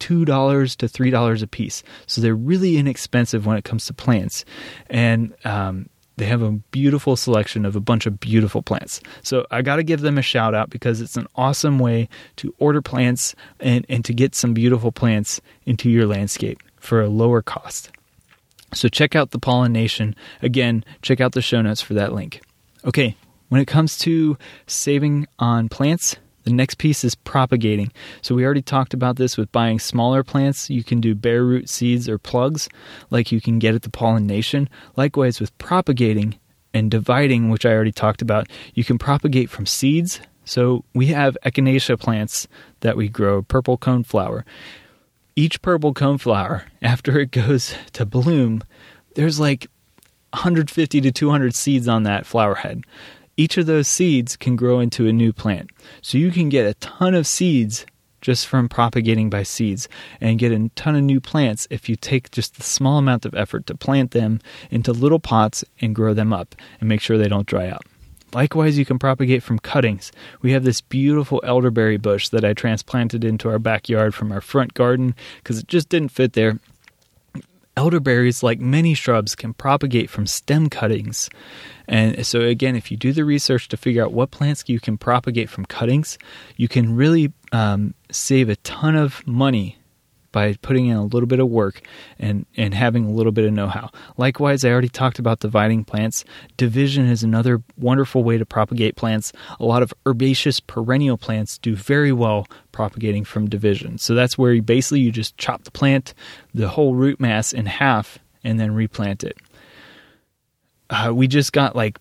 $2 0.00 0.24
to 0.76 0.86
$3 0.86 1.42
a 1.42 1.46
piece. 1.46 1.82
So 2.06 2.22
they're 2.22 2.34
really 2.34 2.78
inexpensive 2.78 3.44
when 3.44 3.58
it 3.58 3.64
comes 3.64 3.84
to 3.88 3.92
plants. 3.92 4.46
And 4.88 5.34
um, 5.44 5.90
they 6.16 6.24
have 6.24 6.40
a 6.40 6.52
beautiful 6.52 7.14
selection 7.14 7.66
of 7.66 7.76
a 7.76 7.80
bunch 7.80 8.06
of 8.06 8.18
beautiful 8.20 8.62
plants. 8.62 9.02
So 9.22 9.46
I 9.50 9.60
got 9.60 9.76
to 9.76 9.82
give 9.82 10.00
them 10.00 10.16
a 10.16 10.22
shout 10.22 10.54
out 10.54 10.70
because 10.70 11.02
it's 11.02 11.18
an 11.18 11.26
awesome 11.36 11.78
way 11.78 12.08
to 12.36 12.54
order 12.58 12.80
plants 12.80 13.34
and, 13.60 13.84
and 13.90 14.02
to 14.06 14.14
get 14.14 14.34
some 14.34 14.54
beautiful 14.54 14.92
plants 14.92 15.42
into 15.66 15.90
your 15.90 16.06
landscape 16.06 16.62
for 16.78 17.02
a 17.02 17.10
lower 17.10 17.42
cost. 17.42 17.90
So 18.72 18.88
check 18.88 19.14
out 19.14 19.32
the 19.32 19.38
Pollennation. 19.38 20.14
Again, 20.40 20.86
check 21.02 21.20
out 21.20 21.32
the 21.32 21.42
show 21.42 21.60
notes 21.60 21.82
for 21.82 21.92
that 21.92 22.14
link. 22.14 22.40
Okay, 22.86 23.16
when 23.48 23.60
it 23.60 23.66
comes 23.66 23.98
to 23.98 24.36
saving 24.66 25.26
on 25.38 25.68
plants, 25.68 26.16
the 26.46 26.52
next 26.52 26.78
piece 26.78 27.02
is 27.02 27.16
propagating. 27.16 27.92
So 28.22 28.34
we 28.34 28.44
already 28.44 28.62
talked 28.62 28.94
about 28.94 29.16
this 29.16 29.36
with 29.36 29.50
buying 29.50 29.80
smaller 29.80 30.22
plants. 30.22 30.70
You 30.70 30.84
can 30.84 31.00
do 31.00 31.14
bare 31.14 31.44
root 31.44 31.68
seeds 31.68 32.08
or 32.08 32.18
plugs 32.18 32.68
like 33.10 33.32
you 33.32 33.40
can 33.40 33.58
get 33.58 33.74
at 33.74 33.82
the 33.82 33.90
Pollennation. 33.90 34.68
Likewise 34.96 35.40
with 35.40 35.56
propagating 35.58 36.38
and 36.72 36.90
dividing, 36.90 37.50
which 37.50 37.66
I 37.66 37.72
already 37.72 37.92
talked 37.92 38.22
about, 38.22 38.48
you 38.74 38.84
can 38.84 38.96
propagate 38.96 39.50
from 39.50 39.66
seeds. 39.66 40.20
So 40.44 40.84
we 40.94 41.06
have 41.06 41.36
echinacea 41.44 41.98
plants 41.98 42.46
that 42.80 42.96
we 42.96 43.08
grow, 43.08 43.42
purple 43.42 43.76
cone 43.76 44.04
flower. 44.04 44.44
Each 45.34 45.60
purple 45.60 45.94
cone 45.94 46.18
flower, 46.18 46.66
after 46.82 47.18
it 47.18 47.32
goes 47.32 47.74
to 47.94 48.06
bloom, 48.06 48.62
there's 49.16 49.40
like 49.40 49.66
150 50.32 51.00
to 51.00 51.10
200 51.10 51.54
seeds 51.56 51.88
on 51.88 52.04
that 52.04 52.24
flower 52.24 52.54
head 52.54 52.84
each 53.36 53.58
of 53.58 53.66
those 53.66 53.88
seeds 53.88 54.36
can 54.36 54.56
grow 54.56 54.80
into 54.80 55.06
a 55.06 55.12
new 55.12 55.32
plant. 55.32 55.70
So 56.02 56.18
you 56.18 56.30
can 56.30 56.48
get 56.48 56.66
a 56.66 56.74
ton 56.74 57.14
of 57.14 57.26
seeds 57.26 57.86
just 58.20 58.46
from 58.46 58.68
propagating 58.68 59.30
by 59.30 59.42
seeds 59.42 59.88
and 60.20 60.38
get 60.38 60.52
a 60.52 60.68
ton 60.74 60.96
of 60.96 61.04
new 61.04 61.20
plants 61.20 61.68
if 61.70 61.88
you 61.88 61.96
take 61.96 62.30
just 62.30 62.56
the 62.56 62.62
small 62.62 62.98
amount 62.98 63.24
of 63.24 63.34
effort 63.34 63.66
to 63.66 63.76
plant 63.76 64.10
them 64.10 64.40
into 64.70 64.92
little 64.92 65.20
pots 65.20 65.64
and 65.80 65.94
grow 65.94 66.14
them 66.14 66.32
up 66.32 66.54
and 66.80 66.88
make 66.88 67.00
sure 67.00 67.18
they 67.18 67.28
don't 67.28 67.46
dry 67.46 67.68
out. 67.68 67.84
Likewise, 68.32 68.76
you 68.76 68.84
can 68.84 68.98
propagate 68.98 69.42
from 69.42 69.58
cuttings. 69.58 70.10
We 70.42 70.52
have 70.52 70.64
this 70.64 70.80
beautiful 70.80 71.40
elderberry 71.44 71.96
bush 71.96 72.28
that 72.30 72.44
I 72.44 72.54
transplanted 72.54 73.24
into 73.24 73.48
our 73.48 73.58
backyard 73.58 74.14
from 74.14 74.32
our 74.32 74.40
front 74.40 74.74
garden 74.74 75.14
because 75.38 75.58
it 75.58 75.68
just 75.68 75.88
didn't 75.88 76.10
fit 76.10 76.32
there. 76.32 76.58
Elderberries, 77.76 78.42
like 78.42 78.58
many 78.58 78.94
shrubs, 78.94 79.34
can 79.34 79.52
propagate 79.54 80.10
from 80.10 80.26
stem 80.26 80.68
cuttings. 80.68 81.28
And 81.88 82.26
so, 82.26 82.40
again, 82.40 82.76
if 82.76 82.90
you 82.90 82.96
do 82.96 83.12
the 83.12 83.24
research 83.24 83.68
to 83.68 83.76
figure 83.76 84.04
out 84.04 84.12
what 84.12 84.30
plants 84.30 84.64
you 84.66 84.80
can 84.80 84.98
propagate 84.98 85.48
from 85.48 85.64
cuttings, 85.66 86.18
you 86.56 86.68
can 86.68 86.96
really 86.96 87.32
um, 87.52 87.94
save 88.10 88.48
a 88.48 88.56
ton 88.56 88.96
of 88.96 89.26
money 89.26 89.78
by 90.36 90.52
putting 90.60 90.88
in 90.88 90.96
a 90.98 91.02
little 91.02 91.26
bit 91.26 91.40
of 91.40 91.48
work 91.48 91.80
and, 92.18 92.44
and 92.58 92.74
having 92.74 93.06
a 93.06 93.10
little 93.10 93.32
bit 93.32 93.46
of 93.46 93.54
know 93.54 93.68
how. 93.68 93.90
Likewise, 94.18 94.66
I 94.66 94.70
already 94.70 94.90
talked 94.90 95.18
about 95.18 95.40
dividing 95.40 95.84
plants. 95.84 96.26
Division 96.58 97.06
is 97.06 97.22
another 97.22 97.62
wonderful 97.78 98.22
way 98.22 98.36
to 98.36 98.44
propagate 98.44 98.96
plants. 98.96 99.32
A 99.58 99.64
lot 99.64 99.82
of 99.82 99.94
herbaceous 100.06 100.60
perennial 100.60 101.16
plants 101.16 101.56
do 101.56 101.74
very 101.74 102.12
well 102.12 102.46
propagating 102.70 103.24
from 103.24 103.48
division. 103.48 103.96
So 103.96 104.14
that's 104.14 104.36
where 104.36 104.52
you 104.52 104.60
basically 104.60 105.00
you 105.00 105.10
just 105.10 105.38
chop 105.38 105.64
the 105.64 105.70
plant, 105.70 106.12
the 106.52 106.68
whole 106.68 106.94
root 106.94 107.18
mass 107.18 107.54
in 107.54 107.64
half, 107.64 108.18
and 108.44 108.60
then 108.60 108.74
replant 108.74 109.24
it 109.24 109.38
uh, 110.90 111.12
we 111.14 111.26
just 111.26 111.52
got 111.52 111.76
like 111.76 111.98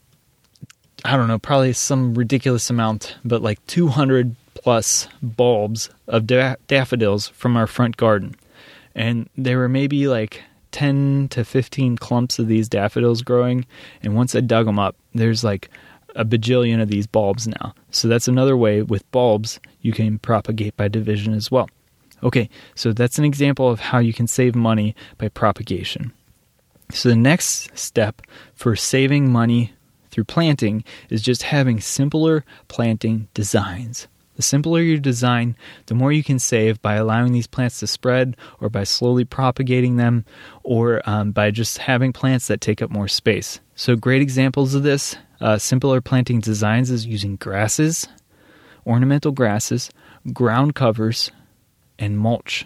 I 1.04 1.18
don't 1.18 1.28
know, 1.28 1.38
probably 1.38 1.74
some 1.74 2.16
ridiculous 2.16 2.70
amount, 2.72 3.18
but 3.24 3.44
like 3.44 3.64
200 3.68 4.36
plus 4.56 5.08
bulbs 5.22 5.90
of 6.08 6.26
da- 6.26 6.56
daffodils 6.68 7.28
from 7.28 7.56
our 7.56 7.68
front 7.68 7.96
garden. 7.96 8.36
And 8.96 9.30
there 9.38 9.60
were 9.60 9.70
maybe 9.70 10.08
like 10.08 10.42
10 10.72 11.28
to 11.30 11.46
15 11.46 11.98
clumps 11.98 12.40
of 12.40 12.48
these 12.48 12.68
daffodils 12.68 13.22
growing. 13.22 13.68
And 14.02 14.16
once 14.16 14.34
I 14.34 14.40
dug 14.40 14.66
them 14.66 14.80
up, 14.80 14.96
there's 15.14 15.44
like 15.44 15.70
a 16.16 16.26
bajillion 16.26 16.82
of 16.82 16.88
these 16.88 17.06
bulbs 17.06 17.48
now. 17.48 17.76
So 17.92 18.08
that's 18.08 18.28
another 18.28 18.58
way 18.58 18.82
with 18.82 19.10
bulbs 19.12 19.60
you 19.82 19.92
can 19.92 20.18
propagate 20.18 20.76
by 20.76 20.88
division 20.88 21.34
as 21.36 21.52
well. 21.52 21.70
Okay, 22.24 22.50
so 22.74 22.94
that's 22.94 23.20
an 23.20 23.26
example 23.26 23.70
of 23.70 23.80
how 23.80 24.00
you 24.00 24.14
can 24.14 24.26
save 24.26 24.56
money 24.56 24.96
by 25.20 25.30
propagation. 25.30 26.14
So, 26.92 27.10
the 27.10 27.16
next 27.16 27.78
step 27.78 28.22
for 28.54 28.76
saving 28.76 29.32
money 29.32 29.74
through 30.12 30.26
planting 30.26 30.84
is 31.10 31.22
just 31.22 31.44
having 31.44 31.82
simpler 31.82 32.46
planting 32.68 33.28
designs. 33.34 34.08
The 34.36 34.42
simpler 34.42 34.82
your 34.82 34.98
design, 34.98 35.56
the 35.86 35.96
more 35.96 36.12
you 36.12 36.24
can 36.24 36.40
save 36.40 36.82
by 36.82 36.96
allowing 36.96 37.32
these 37.32 37.48
plants 37.48 37.80
to 37.80 37.88
spread, 37.88 38.36
or 38.60 38.70
by 38.70 38.84
slowly 38.84 39.24
propagating 39.24 39.96
them, 39.96 40.26
or 40.64 41.02
um, 41.10 41.32
by 41.32 41.52
just 41.52 41.78
having 41.78 42.12
plants 42.12 42.48
that 42.48 42.62
take 42.62 42.82
up 42.82 42.90
more 42.92 43.08
space. 43.08 43.62
So, 43.76 43.96
great 43.96 44.22
examples 44.22 44.76
of 44.76 44.84
this 44.84 45.16
uh, 45.40 45.58
simpler 45.58 46.02
planting 46.02 46.40
designs 46.40 46.92
is 46.92 47.06
using 47.06 47.38
grasses, 47.38 48.08
ornamental 48.86 49.32
grasses, 49.32 49.90
ground 50.34 50.76
covers, 50.76 51.32
and 51.98 52.18
mulch. 52.18 52.66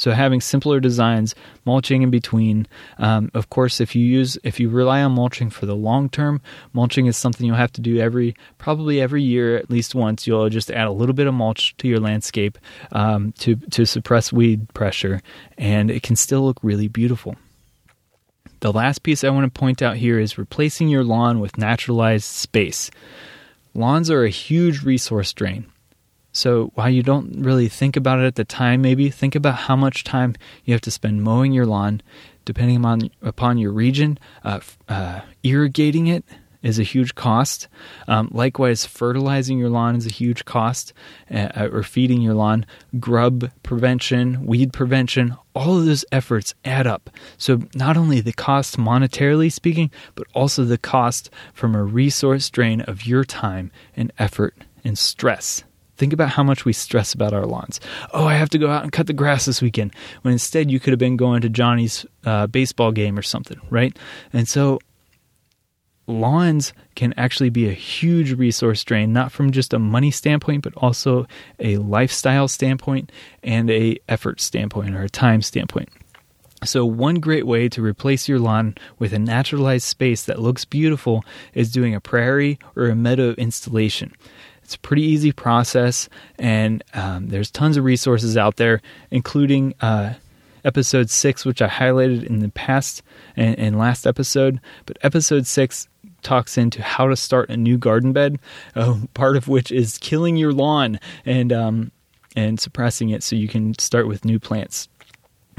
So 0.00 0.12
having 0.12 0.40
simpler 0.40 0.80
designs, 0.80 1.34
mulching 1.66 2.00
in 2.00 2.10
between. 2.10 2.66
Um, 2.96 3.30
of 3.34 3.50
course, 3.50 3.82
if 3.82 3.94
you 3.94 4.02
use 4.02 4.38
if 4.42 4.58
you 4.58 4.70
rely 4.70 5.02
on 5.02 5.12
mulching 5.12 5.50
for 5.50 5.66
the 5.66 5.76
long 5.76 6.08
term, 6.08 6.40
mulching 6.72 7.04
is 7.04 7.18
something 7.18 7.46
you'll 7.46 7.56
have 7.56 7.72
to 7.72 7.82
do 7.82 7.98
every 7.98 8.34
probably 8.56 8.98
every 8.98 9.22
year 9.22 9.58
at 9.58 9.68
least 9.68 9.94
once. 9.94 10.26
You'll 10.26 10.48
just 10.48 10.70
add 10.70 10.86
a 10.86 10.90
little 10.90 11.12
bit 11.12 11.26
of 11.26 11.34
mulch 11.34 11.76
to 11.76 11.86
your 11.86 12.00
landscape 12.00 12.56
um, 12.92 13.32
to 13.40 13.56
to 13.56 13.84
suppress 13.84 14.32
weed 14.32 14.72
pressure, 14.72 15.20
and 15.58 15.90
it 15.90 16.02
can 16.02 16.16
still 16.16 16.46
look 16.46 16.60
really 16.62 16.88
beautiful. 16.88 17.36
The 18.60 18.72
last 18.72 19.02
piece 19.02 19.22
I 19.22 19.28
want 19.28 19.52
to 19.52 19.60
point 19.60 19.82
out 19.82 19.98
here 19.98 20.18
is 20.18 20.38
replacing 20.38 20.88
your 20.88 21.04
lawn 21.04 21.40
with 21.40 21.58
naturalized 21.58 22.24
space. 22.24 22.90
Lawns 23.74 24.10
are 24.10 24.24
a 24.24 24.30
huge 24.30 24.82
resource 24.82 25.34
drain. 25.34 25.66
So 26.32 26.70
while 26.74 26.90
you 26.90 27.02
don't 27.02 27.42
really 27.42 27.68
think 27.68 27.96
about 27.96 28.20
it 28.20 28.26
at 28.26 28.34
the 28.36 28.44
time, 28.44 28.82
maybe 28.82 29.10
think 29.10 29.34
about 29.34 29.56
how 29.56 29.76
much 29.76 30.04
time 30.04 30.34
you 30.64 30.74
have 30.74 30.80
to 30.82 30.90
spend 30.90 31.22
mowing 31.22 31.52
your 31.52 31.66
lawn, 31.66 32.02
depending 32.44 32.84
on 32.84 33.10
upon 33.22 33.58
your 33.58 33.72
region. 33.72 34.18
Uh, 34.44 34.60
uh, 34.88 35.20
irrigating 35.42 36.06
it 36.06 36.24
is 36.62 36.78
a 36.78 36.82
huge 36.82 37.14
cost. 37.14 37.68
Um, 38.06 38.28
likewise, 38.32 38.84
fertilizing 38.84 39.58
your 39.58 39.70
lawn 39.70 39.96
is 39.96 40.06
a 40.06 40.10
huge 40.10 40.44
cost, 40.44 40.92
uh, 41.30 41.68
or 41.72 41.82
feeding 41.82 42.20
your 42.20 42.34
lawn. 42.34 42.66
Grub 42.98 43.50
prevention, 43.62 44.44
weed 44.44 44.72
prevention, 44.72 45.36
all 45.54 45.78
of 45.78 45.86
those 45.86 46.04
efforts 46.12 46.54
add 46.64 46.86
up. 46.86 47.10
So 47.38 47.62
not 47.74 47.96
only 47.96 48.20
the 48.20 48.32
cost 48.32 48.76
monetarily 48.76 49.50
speaking, 49.50 49.90
but 50.14 50.26
also 50.34 50.64
the 50.64 50.78
cost 50.78 51.30
from 51.54 51.74
a 51.74 51.82
resource 51.82 52.50
drain 52.50 52.82
of 52.82 53.06
your 53.06 53.24
time 53.24 53.70
and 53.96 54.12
effort 54.18 54.54
and 54.84 54.98
stress. 54.98 55.64
Think 56.00 56.14
about 56.14 56.30
how 56.30 56.42
much 56.42 56.64
we 56.64 56.72
stress 56.72 57.12
about 57.12 57.34
our 57.34 57.44
lawns. 57.44 57.78
Oh, 58.14 58.24
I 58.24 58.32
have 58.32 58.48
to 58.50 58.58
go 58.58 58.70
out 58.70 58.82
and 58.82 58.90
cut 58.90 59.06
the 59.06 59.12
grass 59.12 59.44
this 59.44 59.60
weekend. 59.60 59.94
When 60.22 60.32
instead 60.32 60.70
you 60.70 60.80
could 60.80 60.94
have 60.94 60.98
been 60.98 61.18
going 61.18 61.42
to 61.42 61.50
Johnny's 61.50 62.06
uh, 62.24 62.46
baseball 62.46 62.90
game 62.90 63.18
or 63.18 63.22
something, 63.22 63.60
right? 63.68 63.94
And 64.32 64.48
so 64.48 64.78
lawns 66.06 66.72
can 66.94 67.12
actually 67.18 67.50
be 67.50 67.68
a 67.68 67.72
huge 67.72 68.32
resource 68.32 68.82
drain, 68.82 69.12
not 69.12 69.30
from 69.30 69.50
just 69.52 69.74
a 69.74 69.78
money 69.78 70.10
standpoint, 70.10 70.62
but 70.62 70.72
also 70.78 71.26
a 71.58 71.76
lifestyle 71.76 72.48
standpoint 72.48 73.12
and 73.42 73.70
a 73.70 73.98
effort 74.08 74.40
standpoint 74.40 74.96
or 74.96 75.02
a 75.02 75.10
time 75.10 75.42
standpoint. 75.42 75.90
So, 76.64 76.84
one 76.86 77.16
great 77.16 77.46
way 77.46 77.68
to 77.70 77.82
replace 77.82 78.26
your 78.26 78.38
lawn 78.38 78.74
with 78.98 79.14
a 79.14 79.18
naturalized 79.18 79.86
space 79.86 80.24
that 80.24 80.40
looks 80.40 80.66
beautiful 80.66 81.24
is 81.54 81.70
doing 81.70 81.94
a 81.94 82.00
prairie 82.00 82.58
or 82.76 82.88
a 82.88 82.94
meadow 82.94 83.32
installation. 83.32 84.12
It's 84.70 84.76
a 84.76 84.78
pretty 84.78 85.02
easy 85.02 85.32
process, 85.32 86.08
and 86.38 86.84
um, 86.94 87.26
there's 87.26 87.50
tons 87.50 87.76
of 87.76 87.82
resources 87.82 88.36
out 88.36 88.54
there, 88.54 88.80
including 89.10 89.74
uh, 89.80 90.14
episode 90.64 91.10
six, 91.10 91.44
which 91.44 91.60
I 91.60 91.66
highlighted 91.66 92.22
in 92.24 92.38
the 92.38 92.50
past 92.50 93.02
and, 93.36 93.58
and 93.58 93.76
last 93.76 94.06
episode. 94.06 94.60
But 94.86 94.96
episode 95.02 95.48
six 95.48 95.88
talks 96.22 96.56
into 96.56 96.82
how 96.82 97.08
to 97.08 97.16
start 97.16 97.50
a 97.50 97.56
new 97.56 97.78
garden 97.78 98.12
bed, 98.12 98.38
uh, 98.76 99.00
part 99.14 99.36
of 99.36 99.48
which 99.48 99.72
is 99.72 99.98
killing 99.98 100.36
your 100.36 100.52
lawn 100.52 101.00
and 101.26 101.52
um, 101.52 101.90
and 102.36 102.60
suppressing 102.60 103.08
it 103.08 103.24
so 103.24 103.34
you 103.34 103.48
can 103.48 103.76
start 103.76 104.06
with 104.06 104.24
new 104.24 104.38
plants. 104.38 104.88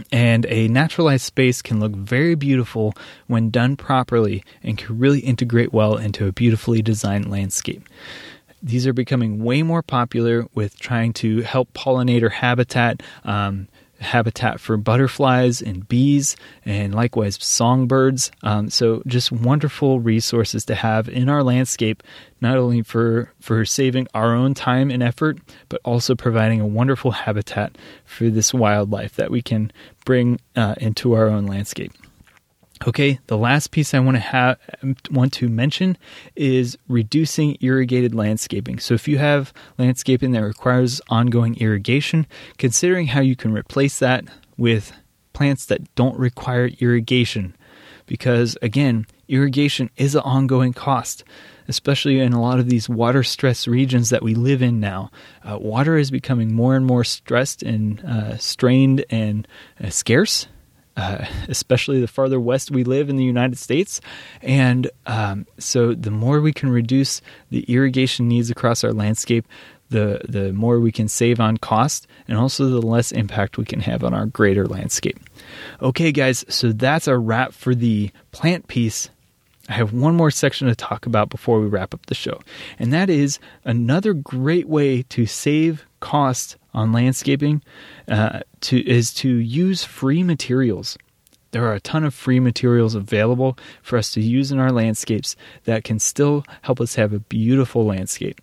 And 0.09 0.45
a 0.45 0.69
naturalized 0.69 1.25
space 1.25 1.61
can 1.61 1.81
look 1.81 1.91
very 1.91 2.35
beautiful 2.35 2.93
when 3.27 3.49
done 3.49 3.75
properly 3.75 4.45
and 4.63 4.77
can 4.77 4.97
really 4.97 5.19
integrate 5.19 5.73
well 5.73 5.97
into 5.97 6.27
a 6.27 6.31
beautifully 6.31 6.81
designed 6.81 7.29
landscape. 7.29 7.83
These 8.63 8.85
are 8.85 8.93
becoming 8.93 9.43
way 9.43 9.63
more 9.63 9.81
popular 9.81 10.45
with 10.53 10.79
trying 10.79 11.13
to 11.13 11.41
help 11.41 11.73
pollinator 11.73 12.31
habitat, 12.31 13.01
um, 13.23 13.67
habitat 13.99 14.59
for 14.59 14.77
butterflies 14.77 15.61
and 15.61 15.87
bees, 15.87 16.35
and 16.65 16.93
likewise 16.93 17.37
songbirds. 17.41 18.31
Um, 18.43 18.69
so, 18.69 19.01
just 19.07 19.31
wonderful 19.31 19.99
resources 19.99 20.65
to 20.65 20.75
have 20.75 21.09
in 21.09 21.29
our 21.29 21.43
landscape, 21.43 22.03
not 22.39 22.57
only 22.57 22.81
for, 22.83 23.31
for 23.39 23.65
saving 23.65 24.07
our 24.13 24.35
own 24.35 24.53
time 24.53 24.91
and 24.91 25.01
effort, 25.01 25.39
but 25.69 25.81
also 25.83 26.15
providing 26.15 26.61
a 26.61 26.67
wonderful 26.67 27.11
habitat 27.11 27.77
for 28.05 28.29
this 28.29 28.53
wildlife 28.53 29.15
that 29.15 29.31
we 29.31 29.41
can 29.41 29.71
bring 30.05 30.39
uh, 30.55 30.75
into 30.77 31.13
our 31.13 31.27
own 31.27 31.47
landscape. 31.47 31.93
Okay, 32.87 33.19
the 33.27 33.37
last 33.37 33.69
piece 33.69 33.93
I 33.93 33.99
want 33.99 34.15
to 34.15 34.21
have 34.21 34.57
want 35.11 35.33
to 35.33 35.49
mention 35.49 35.97
is 36.35 36.77
reducing 36.87 37.57
irrigated 37.61 38.15
landscaping. 38.15 38.79
So 38.79 38.95
if 38.95 39.07
you 39.07 39.19
have 39.19 39.53
landscaping 39.77 40.31
that 40.31 40.43
requires 40.43 40.99
ongoing 41.07 41.57
irrigation, 41.57 42.25
considering 42.57 43.07
how 43.07 43.21
you 43.21 43.35
can 43.35 43.53
replace 43.53 43.99
that 43.99 44.25
with 44.57 44.93
plants 45.33 45.65
that 45.67 45.93
don't 45.95 46.17
require 46.17 46.71
irrigation 46.79 47.55
because 48.07 48.57
again, 48.63 49.05
irrigation 49.27 49.89
is 49.95 50.15
an 50.15 50.21
ongoing 50.21 50.73
cost 50.73 51.23
especially 51.67 52.19
in 52.19 52.33
a 52.33 52.41
lot 52.41 52.59
of 52.59 52.67
these 52.67 52.89
water 52.89 53.23
stressed 53.23 53.65
regions 53.65 54.09
that 54.09 54.21
we 54.21 54.35
live 54.35 54.61
in 54.61 54.79
now. 54.79 55.09
Uh, 55.43 55.57
water 55.57 55.97
is 55.97 56.11
becoming 56.11 56.53
more 56.53 56.75
and 56.75 56.85
more 56.85 57.03
stressed 57.03 57.63
and 57.63 58.03
uh, 58.03 58.35
strained 58.37 59.05
and 59.09 59.47
uh, 59.81 59.89
scarce 59.89 60.47
uh, 60.97 61.25
especially 61.47 62.01
the 62.01 62.07
farther 62.07 62.39
west 62.39 62.71
we 62.71 62.83
live 62.83 63.09
in 63.09 63.15
the 63.15 63.23
United 63.23 63.57
States. 63.57 64.01
And 64.41 64.89
um, 65.05 65.47
so, 65.57 65.93
the 65.93 66.11
more 66.11 66.41
we 66.41 66.53
can 66.53 66.69
reduce 66.69 67.21
the 67.49 67.61
irrigation 67.63 68.27
needs 68.27 68.49
across 68.49 68.83
our 68.83 68.93
landscape, 68.93 69.45
the 69.89 70.21
the 70.27 70.51
more 70.53 70.79
we 70.79 70.91
can 70.91 71.07
save 71.07 71.39
on 71.39 71.57
cost, 71.57 72.07
and 72.27 72.37
also 72.37 72.69
the 72.69 72.81
less 72.81 73.11
impact 73.11 73.57
we 73.57 73.65
can 73.65 73.81
have 73.81 74.03
on 74.03 74.13
our 74.13 74.25
greater 74.25 74.65
landscape. 74.65 75.19
Okay, 75.81 76.11
guys, 76.11 76.43
so 76.49 76.71
that's 76.71 77.07
a 77.07 77.17
wrap 77.17 77.53
for 77.53 77.75
the 77.75 78.11
plant 78.31 78.67
piece. 78.67 79.09
I 79.69 79.73
have 79.73 79.93
one 79.93 80.15
more 80.15 80.31
section 80.31 80.67
to 80.67 80.75
talk 80.75 81.05
about 81.05 81.29
before 81.29 81.61
we 81.61 81.67
wrap 81.67 81.93
up 81.93 82.05
the 82.07 82.15
show, 82.15 82.41
and 82.79 82.91
that 82.91 83.09
is 83.09 83.37
another 83.63 84.13
great 84.13 84.67
way 84.67 85.03
to 85.03 85.25
save 85.25 85.85
cost 85.99 86.57
on 86.73 86.91
landscaping 86.91 87.61
uh, 88.07 88.41
to 88.61 88.79
is 88.89 89.13
to 89.15 89.29
use 89.29 89.83
free 89.83 90.23
materials. 90.23 90.97
There 91.51 91.65
are 91.65 91.73
a 91.73 91.81
ton 91.81 92.05
of 92.05 92.13
free 92.13 92.39
materials 92.39 92.95
available 92.95 93.57
for 93.81 93.97
us 93.97 94.13
to 94.13 94.21
use 94.21 94.51
in 94.51 94.59
our 94.59 94.71
landscapes 94.71 95.35
that 95.65 95.83
can 95.83 95.99
still 95.99 96.45
help 96.61 96.79
us 96.79 96.95
have 96.95 97.11
a 97.11 97.19
beautiful 97.19 97.85
landscape. 97.85 98.39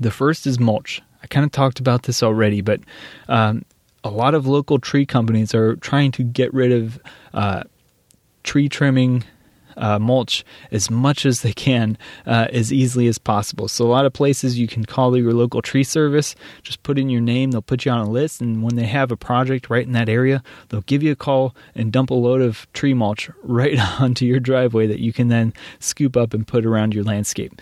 The 0.00 0.10
first 0.10 0.46
is 0.46 0.58
mulch. 0.58 1.02
I 1.22 1.26
kind 1.26 1.44
of 1.44 1.52
talked 1.52 1.78
about 1.78 2.04
this 2.04 2.22
already, 2.22 2.62
but 2.62 2.80
um, 3.28 3.64
a 4.02 4.10
lot 4.10 4.34
of 4.34 4.46
local 4.46 4.78
tree 4.78 5.04
companies 5.04 5.54
are 5.54 5.76
trying 5.76 6.10
to 6.12 6.22
get 6.22 6.52
rid 6.54 6.72
of 6.72 6.98
uh, 7.34 7.64
tree 8.42 8.68
trimming 8.68 9.24
uh, 9.76 9.98
mulch 9.98 10.44
as 10.70 10.90
much 10.90 11.26
as 11.26 11.42
they 11.42 11.52
can 11.52 11.98
uh, 12.26 12.48
as 12.52 12.72
easily 12.72 13.06
as 13.06 13.18
possible. 13.18 13.68
So, 13.68 13.86
a 13.86 13.88
lot 13.88 14.06
of 14.06 14.12
places 14.12 14.58
you 14.58 14.66
can 14.66 14.84
call 14.84 15.16
your 15.16 15.32
local 15.32 15.62
tree 15.62 15.84
service, 15.84 16.34
just 16.62 16.82
put 16.82 16.98
in 16.98 17.08
your 17.08 17.20
name, 17.20 17.50
they'll 17.50 17.62
put 17.62 17.84
you 17.84 17.92
on 17.92 18.06
a 18.06 18.10
list, 18.10 18.40
and 18.40 18.62
when 18.62 18.76
they 18.76 18.86
have 18.86 19.10
a 19.10 19.16
project 19.16 19.70
right 19.70 19.86
in 19.86 19.92
that 19.92 20.08
area, 20.08 20.42
they'll 20.68 20.82
give 20.82 21.02
you 21.02 21.12
a 21.12 21.16
call 21.16 21.54
and 21.74 21.92
dump 21.92 22.10
a 22.10 22.14
load 22.14 22.40
of 22.40 22.70
tree 22.72 22.94
mulch 22.94 23.30
right 23.42 23.78
onto 24.00 24.24
your 24.24 24.40
driveway 24.40 24.86
that 24.86 25.00
you 25.00 25.12
can 25.12 25.28
then 25.28 25.52
scoop 25.80 26.16
up 26.16 26.34
and 26.34 26.46
put 26.46 26.64
around 26.64 26.94
your 26.94 27.04
landscape. 27.04 27.60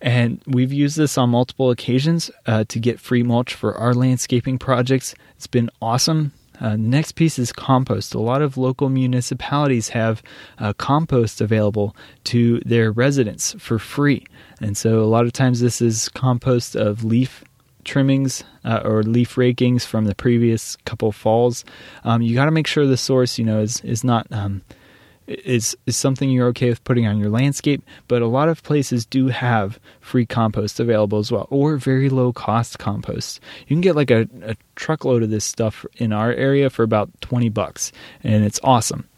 And 0.00 0.42
we've 0.46 0.72
used 0.72 0.96
this 0.96 1.16
on 1.16 1.30
multiple 1.30 1.70
occasions 1.70 2.30
uh, 2.46 2.64
to 2.68 2.80
get 2.80 2.98
free 2.98 3.22
mulch 3.22 3.54
for 3.54 3.74
our 3.74 3.94
landscaping 3.94 4.58
projects. 4.58 5.14
It's 5.36 5.46
been 5.46 5.70
awesome. 5.80 6.32
Uh, 6.62 6.76
next 6.76 7.12
piece 7.12 7.38
is 7.38 7.52
compost. 7.52 8.14
A 8.14 8.20
lot 8.20 8.40
of 8.40 8.56
local 8.56 8.88
municipalities 8.88 9.90
have 9.90 10.22
uh, 10.58 10.72
compost 10.74 11.40
available 11.40 11.96
to 12.24 12.60
their 12.60 12.92
residents 12.92 13.54
for 13.58 13.80
free. 13.80 14.24
And 14.60 14.76
so 14.76 15.00
a 15.00 15.10
lot 15.10 15.26
of 15.26 15.32
times 15.32 15.60
this 15.60 15.82
is 15.82 16.08
compost 16.08 16.76
of 16.76 17.02
leaf 17.02 17.42
trimmings 17.84 18.44
uh, 18.64 18.80
or 18.84 19.02
leaf 19.02 19.36
rakings 19.36 19.84
from 19.84 20.04
the 20.04 20.14
previous 20.14 20.76
couple 20.84 21.10
falls. 21.10 21.64
Um, 22.04 22.22
you 22.22 22.34
got 22.34 22.44
to 22.44 22.52
make 22.52 22.68
sure 22.68 22.86
the 22.86 22.96
source, 22.96 23.38
you 23.38 23.44
know, 23.44 23.60
is 23.60 23.80
is 23.80 24.04
not 24.04 24.28
um, 24.30 24.62
is 25.26 25.76
is 25.86 25.96
something 25.96 26.30
you're 26.30 26.48
okay 26.48 26.68
with 26.68 26.84
putting 26.84 27.06
on 27.06 27.18
your 27.18 27.30
landscape, 27.30 27.82
but 28.08 28.22
a 28.22 28.26
lot 28.26 28.48
of 28.48 28.62
places 28.62 29.06
do 29.06 29.28
have 29.28 29.78
free 30.00 30.26
compost 30.26 30.80
available 30.80 31.18
as 31.18 31.30
well, 31.30 31.46
or 31.50 31.76
very 31.76 32.08
low 32.08 32.32
cost 32.32 32.78
compost. 32.78 33.40
You 33.66 33.74
can 33.74 33.80
get 33.80 33.96
like 33.96 34.10
a, 34.10 34.28
a 34.42 34.56
truckload 34.76 35.22
of 35.22 35.30
this 35.30 35.44
stuff 35.44 35.86
in 35.96 36.12
our 36.12 36.32
area 36.32 36.70
for 36.70 36.82
about 36.82 37.10
twenty 37.20 37.48
bucks, 37.48 37.92
and 38.22 38.44
it's 38.44 38.60
awesome. 38.62 39.08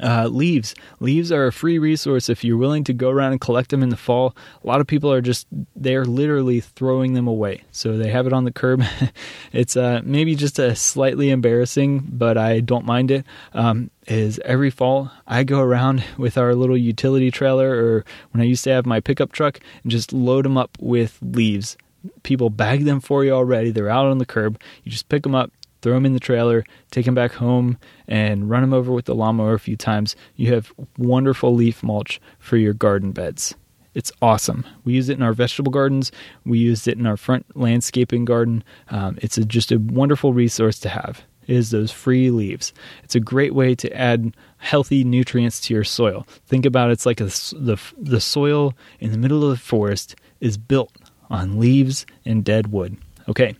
Uh, 0.00 0.28
leaves. 0.28 0.74
Leaves 1.00 1.32
are 1.32 1.46
a 1.46 1.52
free 1.52 1.78
resource 1.78 2.28
if 2.28 2.44
you're 2.44 2.56
willing 2.56 2.84
to 2.84 2.92
go 2.92 3.10
around 3.10 3.32
and 3.32 3.40
collect 3.40 3.70
them 3.70 3.82
in 3.82 3.88
the 3.88 3.96
fall. 3.96 4.36
A 4.62 4.66
lot 4.66 4.80
of 4.80 4.86
people 4.86 5.12
are 5.12 5.20
just, 5.20 5.48
they're 5.74 6.04
literally 6.04 6.60
throwing 6.60 7.14
them 7.14 7.26
away. 7.26 7.64
So 7.72 7.98
they 7.98 8.10
have 8.10 8.26
it 8.26 8.32
on 8.32 8.44
the 8.44 8.52
curb. 8.52 8.84
it's 9.52 9.76
uh, 9.76 10.00
maybe 10.04 10.36
just 10.36 10.60
a 10.60 10.76
slightly 10.76 11.30
embarrassing, 11.30 12.06
but 12.08 12.38
I 12.38 12.60
don't 12.60 12.86
mind 12.86 13.10
it. 13.10 13.26
Um, 13.52 13.90
is 14.06 14.40
every 14.44 14.70
fall 14.70 15.10
I 15.26 15.44
go 15.44 15.60
around 15.60 16.04
with 16.16 16.38
our 16.38 16.54
little 16.54 16.76
utility 16.76 17.30
trailer 17.30 17.70
or 17.70 18.04
when 18.30 18.40
I 18.40 18.44
used 18.44 18.64
to 18.64 18.70
have 18.70 18.86
my 18.86 19.00
pickup 19.00 19.32
truck 19.32 19.60
and 19.82 19.90
just 19.90 20.12
load 20.12 20.44
them 20.44 20.56
up 20.56 20.76
with 20.80 21.18
leaves. 21.20 21.76
People 22.22 22.48
bag 22.48 22.84
them 22.84 23.00
for 23.00 23.24
you 23.24 23.32
already. 23.32 23.70
They're 23.70 23.90
out 23.90 24.06
on 24.06 24.18
the 24.18 24.26
curb. 24.26 24.60
You 24.84 24.92
just 24.92 25.08
pick 25.08 25.22
them 25.22 25.34
up, 25.34 25.50
throw 25.82 25.94
them 25.94 26.06
in 26.06 26.14
the 26.14 26.20
trailer, 26.20 26.64
take 26.90 27.06
them 27.06 27.14
back 27.14 27.32
home, 27.32 27.78
and 28.08 28.50
run 28.50 28.62
them 28.62 28.74
over 28.74 28.92
with 28.92 29.06
the 29.06 29.14
lawnmower 29.14 29.54
a 29.54 29.60
few 29.60 29.76
times. 29.76 30.16
You 30.36 30.54
have 30.54 30.72
wonderful 30.98 31.54
leaf 31.54 31.82
mulch 31.82 32.20
for 32.38 32.56
your 32.56 32.72
garden 32.72 33.12
beds. 33.12 33.54
It's 33.94 34.12
awesome. 34.22 34.64
We 34.84 34.92
use 34.94 35.08
it 35.08 35.16
in 35.16 35.22
our 35.22 35.32
vegetable 35.32 35.72
gardens. 35.72 36.12
We 36.44 36.58
used 36.58 36.86
it 36.86 36.98
in 36.98 37.06
our 37.06 37.16
front 37.16 37.44
landscaping 37.56 38.24
garden. 38.24 38.62
Um, 38.90 39.18
it's 39.20 39.36
a, 39.36 39.44
just 39.44 39.72
a 39.72 39.78
wonderful 39.78 40.32
resource 40.32 40.78
to 40.80 40.88
have. 40.88 41.22
Is 41.46 41.70
those 41.70 41.90
free 41.90 42.30
leaves? 42.30 42.72
It's 43.02 43.16
a 43.16 43.20
great 43.20 43.54
way 43.54 43.74
to 43.74 43.92
add 43.92 44.36
healthy 44.58 45.02
nutrients 45.02 45.60
to 45.62 45.74
your 45.74 45.82
soil. 45.82 46.24
Think 46.46 46.64
about 46.64 46.90
it, 46.90 46.92
it's 46.92 47.06
like 47.06 47.20
a, 47.20 47.24
the 47.24 47.76
the 47.98 48.20
soil 48.20 48.74
in 49.00 49.10
the 49.10 49.18
middle 49.18 49.42
of 49.42 49.50
the 49.50 49.56
forest 49.56 50.14
is 50.38 50.56
built 50.56 50.92
on 51.28 51.58
leaves 51.58 52.06
and 52.24 52.44
dead 52.44 52.68
wood. 52.68 52.98
Okay, 53.30 53.54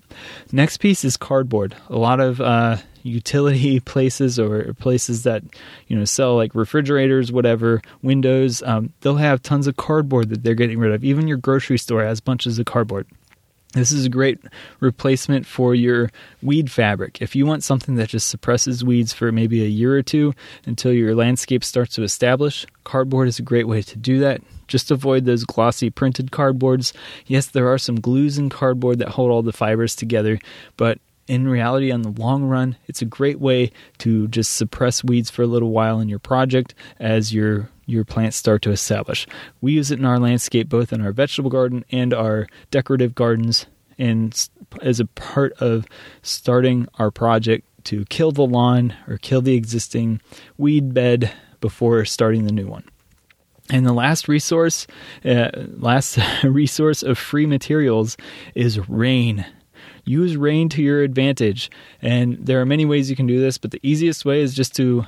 next 0.51 0.79
piece 0.79 1.05
is 1.05 1.17
cardboard. 1.17 1.77
A 1.89 1.97
lot 1.97 2.19
of 2.19 2.41
uh, 2.41 2.79
utility 3.05 3.79
places 3.93 4.37
or 4.37 4.75
places 4.75 5.23
that 5.23 5.45
you 5.87 5.97
know 5.97 6.05
sell 6.05 6.35
like 6.35 6.57
refrigerators, 6.57 7.31
whatever, 7.31 7.81
windows, 8.03 8.65
um, 8.65 8.93
they'll 9.01 9.15
have 9.15 9.43
tons 9.43 9.69
of 9.69 9.77
cardboard 9.77 10.31
that 10.31 10.43
they're 10.43 10.55
getting 10.55 10.81
rid 10.81 10.93
of. 10.93 11.05
Even 11.05 11.29
your 11.29 11.37
grocery 11.37 11.79
store 11.79 12.03
has 12.03 12.21
bunches 12.21 12.59
of 12.59 12.67
cardboard. 12.67 13.07
This 13.73 13.93
is 13.93 14.05
a 14.05 14.09
great 14.09 14.41
replacement 14.81 15.47
for 15.47 15.77
your 15.77 16.11
weed 16.43 16.73
fabric. 16.73 17.23
If 17.23 17.37
you 17.37 17.47
want 17.47 17.63
something 17.63 17.95
that 17.95 18.09
just 18.09 18.29
suppresses 18.29 18.83
weeds 18.83 19.13
for 19.13 19.31
maybe 19.31 19.63
a 19.63 19.69
year 19.69 19.97
or 19.97 20.03
two 20.03 20.35
until 20.67 20.93
your 20.93 21.15
landscape 21.15 21.63
starts 21.63 21.95
to 21.95 22.03
establish, 22.03 22.67
cardboard 22.83 23.29
is 23.29 23.39
a 23.39 23.43
great 23.43 23.69
way 23.69 23.83
to 23.83 23.97
do 23.97 24.19
that. 24.21 24.43
Just 24.67 24.91
avoid 24.91 25.25
those 25.25 25.45
glossy 25.45 25.89
printed 25.89 26.33
cardboards. 26.33 26.93
Yes, 27.27 27.47
there 27.47 27.69
are 27.69 27.79
some 27.79 28.01
glues 28.01 28.39
in 28.39 28.49
cardboard 28.49 28.99
that 28.99 29.11
hold 29.11 29.31
all 29.31 29.43
the 29.43 29.53
fibers 29.53 29.95
together, 29.95 30.41
but 30.77 30.99
in 31.31 31.47
reality, 31.47 31.93
on 31.93 32.03
the 32.03 32.11
long 32.11 32.43
run, 32.43 32.77
it's 32.89 33.03
a 33.03 33.05
great 33.05 33.39
way 33.39 33.71
to 33.99 34.27
just 34.27 34.57
suppress 34.57 35.05
weeds 35.05 35.31
for 35.31 35.43
a 35.43 35.47
little 35.47 35.71
while 35.71 36.01
in 36.01 36.09
your 36.09 36.19
project 36.19 36.75
as 36.99 37.33
your 37.33 37.71
your 37.87 38.05
plants 38.05 38.37
start 38.37 38.63
to 38.63 38.73
establish. 38.73 39.29
We 39.61 39.73
use 39.73 39.93
it 39.93 40.01
in 40.01 40.05
our 40.05 40.19
landscape, 40.19 40.69
both 40.69 40.93
in 40.93 41.01
our 41.01 41.13
vegetable 41.13 41.51
garden 41.51 41.85
and 41.93 42.13
our 42.13 42.49
decorative 42.73 43.15
gardens, 43.15 43.67
and 43.97 44.49
as 44.83 44.99
a 44.99 45.07
part 45.07 45.53
of 45.61 45.87
starting 46.23 46.89
our 46.99 47.13
project 47.13 47.65
to 47.85 48.05
kill 48.07 48.33
the 48.33 48.43
lawn 48.43 48.93
or 49.07 49.17
kill 49.17 49.41
the 49.41 49.55
existing 49.55 50.21
weed 50.59 50.93
bed 50.93 51.33
before 51.61 52.05
starting 52.05 52.45
the 52.45 52.53
new 52.53 52.67
one. 52.67 52.85
And 53.71 53.87
the 53.87 53.93
last 53.93 54.27
resource, 54.27 54.89
uh, 55.25 55.51
last 55.77 56.19
resource 56.43 57.05
of 57.05 57.19
free 57.19 57.47
materials 57.47 58.17
is 58.57 58.89
rain 58.89 59.47
use 60.05 60.37
rain 60.37 60.69
to 60.71 60.83
your 60.83 61.03
advantage. 61.03 61.71
And 62.03 62.39
there 62.45 62.61
are 62.61 62.67
many 62.67 62.85
ways 62.85 63.11
you 63.11 63.17
can 63.17 63.27
do 63.27 63.41
this, 63.41 63.59
but 63.59 63.71
the 63.71 63.81
easiest 63.83 64.25
way 64.25 64.41
is 64.41 64.55
just 64.55 64.75
to 64.77 65.07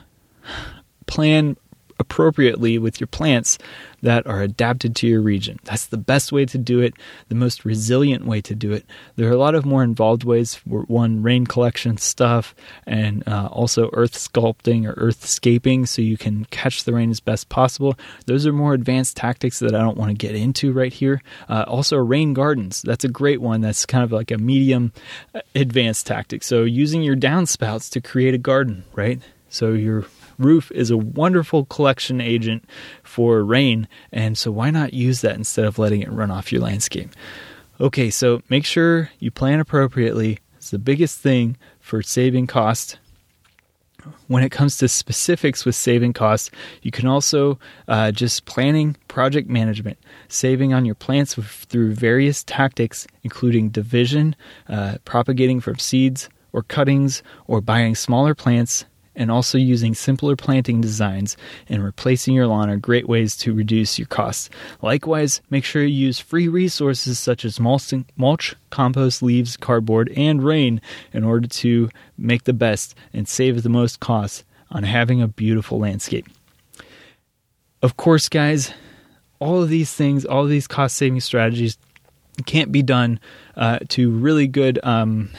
plan 1.07 1.57
appropriately 2.03 2.79
with 2.79 3.01
your 3.01 3.07
plants 3.07 3.59
that 4.03 4.27
are 4.27 4.43
adapted 4.43 4.97
to 4.97 5.07
your 5.07 5.21
region. 5.21 5.59
That's 5.65 5.87
the 5.87 5.97
best 5.97 6.33
way 6.33 6.45
to 6.47 6.59
do 6.59 6.81
it, 6.81 6.95
the 7.29 7.35
most 7.37 7.65
resilient 7.65 8.27
way 8.27 8.41
to 8.43 8.55
do 8.55 8.73
it. 8.73 8.85
There 9.17 9.29
are 9.29 9.33
a 9.33 9.39
lot 9.39 9.55
of 9.55 9.65
more 9.65 9.85
involved 9.85 10.25
ways. 10.25 10.57
One, 10.65 11.23
rain 11.23 11.47
collection 11.47 11.97
stuff, 11.97 12.55
and 12.87 13.27
uh, 13.29 13.47
also 13.47 13.91
earth 13.93 14.15
sculpting 14.15 14.87
or 14.87 14.95
earthscaping 14.95 15.87
so 15.87 16.03
you 16.03 16.19
can 16.19 16.45
catch 16.47 16.85
the 16.85 16.93
rain 16.93 17.11
as 17.11 17.21
best 17.21 17.49
possible. 17.49 17.97
Those 18.27 18.47
are 18.47 18.53
more 18.53 18.75
advanced 18.75 19.17
tactics 19.17 19.61
that 19.61 19.75
I 19.75 19.79
don't 19.79 19.97
want 19.97 20.11
to 20.11 20.27
get 20.27 20.35
into 20.35 20.73
right 20.73 20.93
here. 20.93 21.23
Uh, 21.49 21.65
also, 21.69 21.97
rain 21.97 22.35
gardens. 22.35 22.83
That's 22.83 23.05
a 23.05 23.09
great 23.09 23.41
one. 23.41 23.61
That's 23.61 23.87
kind 23.87 24.03
of 24.03 24.11
like 24.11 24.33
a 24.33 24.39
medium 24.39 24.93
uh, 25.35 25.41
advanced 25.55 26.07
tactic. 26.09 26.43
So, 26.43 26.65
using 26.65 27.03
your 27.03 27.17
downspouts 27.17 27.91
to 27.93 28.01
create 28.01 28.35
a 28.35 28.39
garden, 28.39 28.85
right? 28.95 29.21
So, 29.49 29.73
you're 29.73 30.07
roof 30.43 30.71
is 30.73 30.91
a 30.91 30.97
wonderful 30.97 31.65
collection 31.65 32.21
agent 32.21 32.65
for 33.03 33.45
rain, 33.45 33.89
and 34.13 34.37
so 34.37 34.51
why 34.51 34.71
not 34.71 34.95
use 34.95 35.21
that 35.23 35.37
instead 35.37 35.65
of 35.65 35.79
letting 35.79 36.03
it 36.03 36.13
run 36.13 36.31
off 36.31 36.53
your 36.53 36.63
landscape? 36.63 37.11
Okay, 37.81 38.11
so 38.11 38.43
make 38.49 38.65
sure 38.65 39.11
you 39.19 39.31
plan 39.31 39.59
appropriately. 39.59 40.39
It's 40.57 40.71
the 40.71 40.79
biggest 40.79 41.19
thing 41.19 41.57
for 41.81 42.03
saving 42.03 42.47
cost. 42.47 42.99
When 44.27 44.43
it 44.43 44.51
comes 44.51 44.79
to 44.79 44.89
specifics 44.89 45.65
with 45.65 45.75
saving 45.75 46.13
costs, 46.13 46.51
you 46.83 46.91
can 46.91 47.07
also 47.07 47.59
uh, 47.89 48.11
just 48.11 48.45
planning 48.45 48.97
project 49.09 49.49
management, 49.49 49.99
saving 50.29 50.75
on 50.75 50.85
your 50.85 50.95
plants 50.95 51.35
through 51.35 51.95
various 51.95 52.43
tactics, 52.43 53.07
including 53.23 53.69
division, 53.71 54.35
uh, 54.69 54.97
propagating 55.05 55.61
from 55.61 55.79
seeds 55.79 56.29
or 56.53 56.63
cuttings, 56.63 57.23
or 57.47 57.61
buying 57.61 57.95
smaller 57.95 58.35
plants 58.35 58.85
and 59.15 59.31
also 59.31 59.59
using 59.59 59.95
simpler 59.95 60.37
planting 60.37 60.81
designs 60.81 61.37
and 61.69 61.85
replacing 61.85 62.35
your 62.35 62.47
lawn 62.47 62.71
are 62.71 62.77
great 62.77 63.09
ways 63.09 63.37
to 63.37 63.53
reduce 63.53 63.99
your 63.99 64.07
costs. 64.07 64.49
Likewise, 64.81 65.41
make 65.51 65.65
sure 65.65 65.83
you 65.83 66.07
use 66.07 66.19
free 66.19 66.49
resources 66.49 67.19
such 67.19 67.45
as 67.45 67.61
mulch, 67.61 68.57
compost, 68.71 69.23
leaves, 69.23 69.57
cardboard, 69.57 70.13
and 70.17 70.43
rain 70.43 70.81
in 71.13 71.25
order 71.25 71.47
to 71.47 71.91
make 72.17 72.45
the 72.45 72.53
best 72.53 72.95
and 73.13 73.29
save 73.29 73.63
the 73.63 73.69
most 73.69 74.01
costs 74.01 74.45
on 74.71 74.85
having 74.85 75.21
a 75.21 75.29
beautiful 75.29 75.79
landscape. 75.79 76.27
Of 77.83 77.97
course, 77.97 78.29
guys, 78.29 78.73
all 79.39 79.63
of 79.63 79.69
these 79.69 79.93
things, 79.93 80.25
all 80.25 80.45
of 80.45 80.49
these 80.49 80.67
cost 80.67 80.97
saving 80.97 81.21
strategies 81.21 81.77
can't 82.47 82.73
be 82.73 82.83
done 82.83 83.21
uh, 83.57 83.81
to 83.89 84.11
really 84.11 84.47
good, 84.47 84.79
um, 84.83 85.31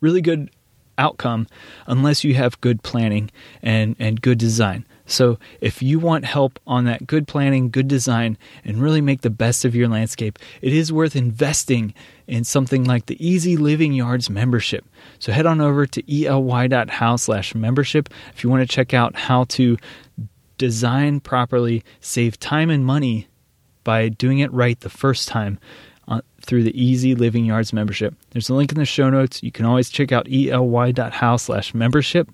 really 0.00 0.20
good 0.20 0.50
outcome 0.98 1.46
unless 1.86 2.24
you 2.24 2.34
have 2.34 2.60
good 2.60 2.82
planning 2.82 3.30
and, 3.62 3.96
and 3.98 4.20
good 4.20 4.38
design. 4.38 4.84
So, 5.08 5.38
if 5.60 5.82
you 5.82 6.00
want 6.00 6.24
help 6.24 6.58
on 6.66 6.84
that 6.84 7.06
good 7.06 7.28
planning, 7.28 7.70
good 7.70 7.86
design, 7.86 8.36
and 8.64 8.82
really 8.82 9.00
make 9.00 9.20
the 9.20 9.30
best 9.30 9.64
of 9.64 9.74
your 9.74 9.86
landscape, 9.86 10.36
it 10.60 10.72
is 10.72 10.92
worth 10.92 11.14
investing 11.14 11.94
in 12.26 12.42
something 12.42 12.82
like 12.82 13.06
the 13.06 13.24
Easy 13.24 13.56
Living 13.56 13.92
Yards 13.92 14.28
membership. 14.28 14.84
So, 15.20 15.30
head 15.30 15.46
on 15.46 15.60
over 15.60 15.86
to 15.86 16.12
ely.how 16.12 17.16
slash 17.16 17.54
membership 17.54 18.08
if 18.34 18.42
you 18.42 18.50
want 18.50 18.68
to 18.68 18.74
check 18.74 18.94
out 18.94 19.14
how 19.14 19.44
to 19.44 19.76
design 20.58 21.20
properly, 21.20 21.84
save 22.00 22.40
time 22.40 22.68
and 22.68 22.84
money 22.84 23.28
by 23.84 24.08
doing 24.08 24.40
it 24.40 24.52
right 24.52 24.80
the 24.80 24.90
first 24.90 25.28
time 25.28 25.60
through 26.46 26.62
the 26.62 26.80
Easy 26.80 27.14
Living 27.14 27.44
Yards 27.44 27.72
membership. 27.72 28.14
There's 28.30 28.48
a 28.48 28.54
link 28.54 28.70
in 28.72 28.78
the 28.78 28.84
show 28.84 29.10
notes. 29.10 29.42
You 29.42 29.50
can 29.50 29.66
always 29.66 29.90
check 29.90 30.12
out 30.12 30.28
ely.how 30.30 31.36
slash 31.36 31.74
membership. 31.74 32.30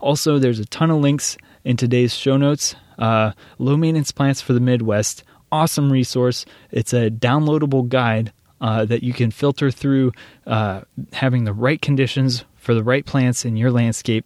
Also, 0.00 0.38
there's 0.38 0.60
a 0.60 0.66
ton 0.66 0.90
of 0.90 0.98
links 0.98 1.36
in 1.64 1.76
today's 1.76 2.14
show 2.14 2.36
notes. 2.36 2.76
Uh, 2.98 3.32
low 3.58 3.76
maintenance 3.76 4.12
plants 4.12 4.40
for 4.40 4.52
the 4.52 4.60
Midwest. 4.60 5.24
Awesome 5.50 5.92
resource. 5.92 6.44
It's 6.70 6.92
a 6.92 7.10
downloadable 7.10 7.88
guide 7.88 8.32
uh, 8.60 8.84
that 8.84 9.02
you 9.02 9.12
can 9.12 9.30
filter 9.30 9.70
through 9.70 10.12
uh, 10.46 10.82
having 11.12 11.44
the 11.44 11.52
right 11.52 11.80
conditions 11.82 12.44
for 12.54 12.74
the 12.74 12.84
right 12.84 13.04
plants 13.04 13.44
in 13.44 13.56
your 13.56 13.70
landscape. 13.70 14.24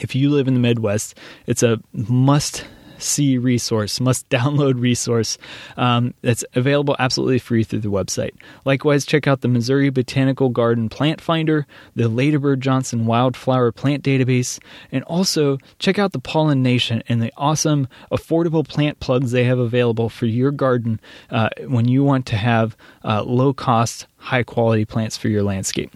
If 0.00 0.14
you 0.14 0.30
live 0.30 0.46
in 0.46 0.54
the 0.54 0.60
Midwest, 0.60 1.16
it's 1.46 1.62
a 1.62 1.80
must 1.92 2.64
see 2.98 3.38
resource, 3.38 4.00
must 4.00 4.28
download 4.30 4.80
resource 4.80 5.38
um, 5.76 6.14
that's 6.22 6.44
available 6.54 6.96
absolutely 6.98 7.38
free 7.38 7.64
through 7.64 7.80
the 7.80 7.90
website. 7.90 8.32
Likewise, 8.64 9.04
check 9.06 9.26
out 9.26 9.40
the 9.40 9.48
Missouri 9.48 9.90
Botanical 9.90 10.48
Garden 10.48 10.88
Plant 10.88 11.20
Finder, 11.20 11.66
the 11.94 12.08
Lady 12.08 12.36
Bird 12.36 12.60
Johnson 12.60 13.06
Wildflower 13.06 13.72
Plant 13.72 14.04
Database, 14.04 14.58
and 14.92 15.04
also 15.04 15.58
check 15.78 15.98
out 15.98 16.12
the 16.12 16.20
Pollennation 16.20 17.02
and 17.08 17.22
the 17.22 17.32
awesome, 17.36 17.88
affordable 18.10 18.66
plant 18.66 19.00
plugs 19.00 19.30
they 19.30 19.44
have 19.44 19.58
available 19.58 20.08
for 20.08 20.26
your 20.26 20.50
garden 20.50 21.00
uh, 21.30 21.48
when 21.66 21.88
you 21.88 22.04
want 22.04 22.26
to 22.26 22.36
have 22.36 22.76
uh, 23.04 23.22
low 23.22 23.52
cost, 23.52 24.06
high 24.18 24.42
quality 24.42 24.84
plants 24.84 25.16
for 25.16 25.28
your 25.28 25.42
landscape. 25.42 25.94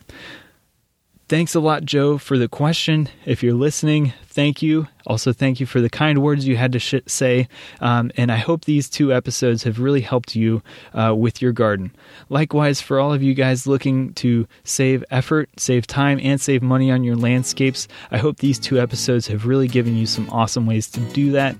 Thanks 1.32 1.54
a 1.54 1.60
lot, 1.60 1.86
Joe, 1.86 2.18
for 2.18 2.36
the 2.36 2.46
question. 2.46 3.08
If 3.24 3.42
you're 3.42 3.54
listening, 3.54 4.12
thank 4.26 4.60
you. 4.60 4.88
Also, 5.06 5.32
thank 5.32 5.60
you 5.60 5.64
for 5.64 5.80
the 5.80 5.88
kind 5.88 6.22
words 6.22 6.46
you 6.46 6.58
had 6.58 6.72
to 6.72 6.78
sh- 6.78 6.96
say. 7.06 7.48
Um, 7.80 8.12
and 8.18 8.30
I 8.30 8.36
hope 8.36 8.66
these 8.66 8.90
two 8.90 9.14
episodes 9.14 9.62
have 9.62 9.80
really 9.80 10.02
helped 10.02 10.36
you 10.36 10.62
uh, 10.92 11.14
with 11.16 11.40
your 11.40 11.52
garden. 11.52 11.90
Likewise, 12.28 12.82
for 12.82 13.00
all 13.00 13.14
of 13.14 13.22
you 13.22 13.32
guys 13.32 13.66
looking 13.66 14.12
to 14.16 14.46
save 14.64 15.02
effort, 15.10 15.48
save 15.56 15.86
time, 15.86 16.20
and 16.22 16.38
save 16.38 16.62
money 16.62 16.90
on 16.90 17.02
your 17.02 17.16
landscapes, 17.16 17.88
I 18.10 18.18
hope 18.18 18.36
these 18.36 18.58
two 18.58 18.78
episodes 18.78 19.26
have 19.28 19.46
really 19.46 19.68
given 19.68 19.96
you 19.96 20.04
some 20.04 20.28
awesome 20.28 20.66
ways 20.66 20.86
to 20.90 21.00
do 21.14 21.32
that. 21.32 21.56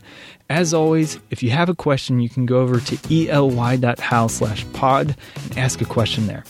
As 0.51 0.75
always, 0.75 1.19
if 1.31 1.43
you 1.43 1.49
have 1.49 1.71
a 1.71 1.75
question, 1.75 2.21
you 2.21 2.29
can 2.29 2.45
go 2.45 2.59
over 2.59 2.79
to 2.79 2.99
ely.how 3.11 4.27
slash 4.27 4.71
pod 4.75 5.17
and 5.45 5.57
ask 5.57 5.81
a 5.81 5.87
question 5.87 6.27
there. 6.27 6.45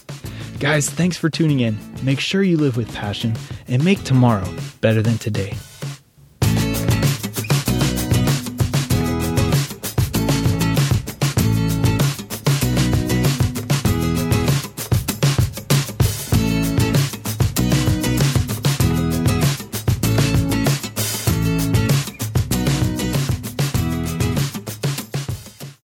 Guys, 0.62 0.88
thanks 0.88 1.16
for 1.16 1.28
tuning 1.28 1.58
in. 1.58 1.76
Make 2.04 2.20
sure 2.20 2.40
you 2.40 2.56
live 2.56 2.76
with 2.76 2.94
passion 2.94 3.34
and 3.66 3.84
make 3.84 4.04
tomorrow 4.04 4.48
better 4.80 5.02
than 5.02 5.18
today. 5.18 5.54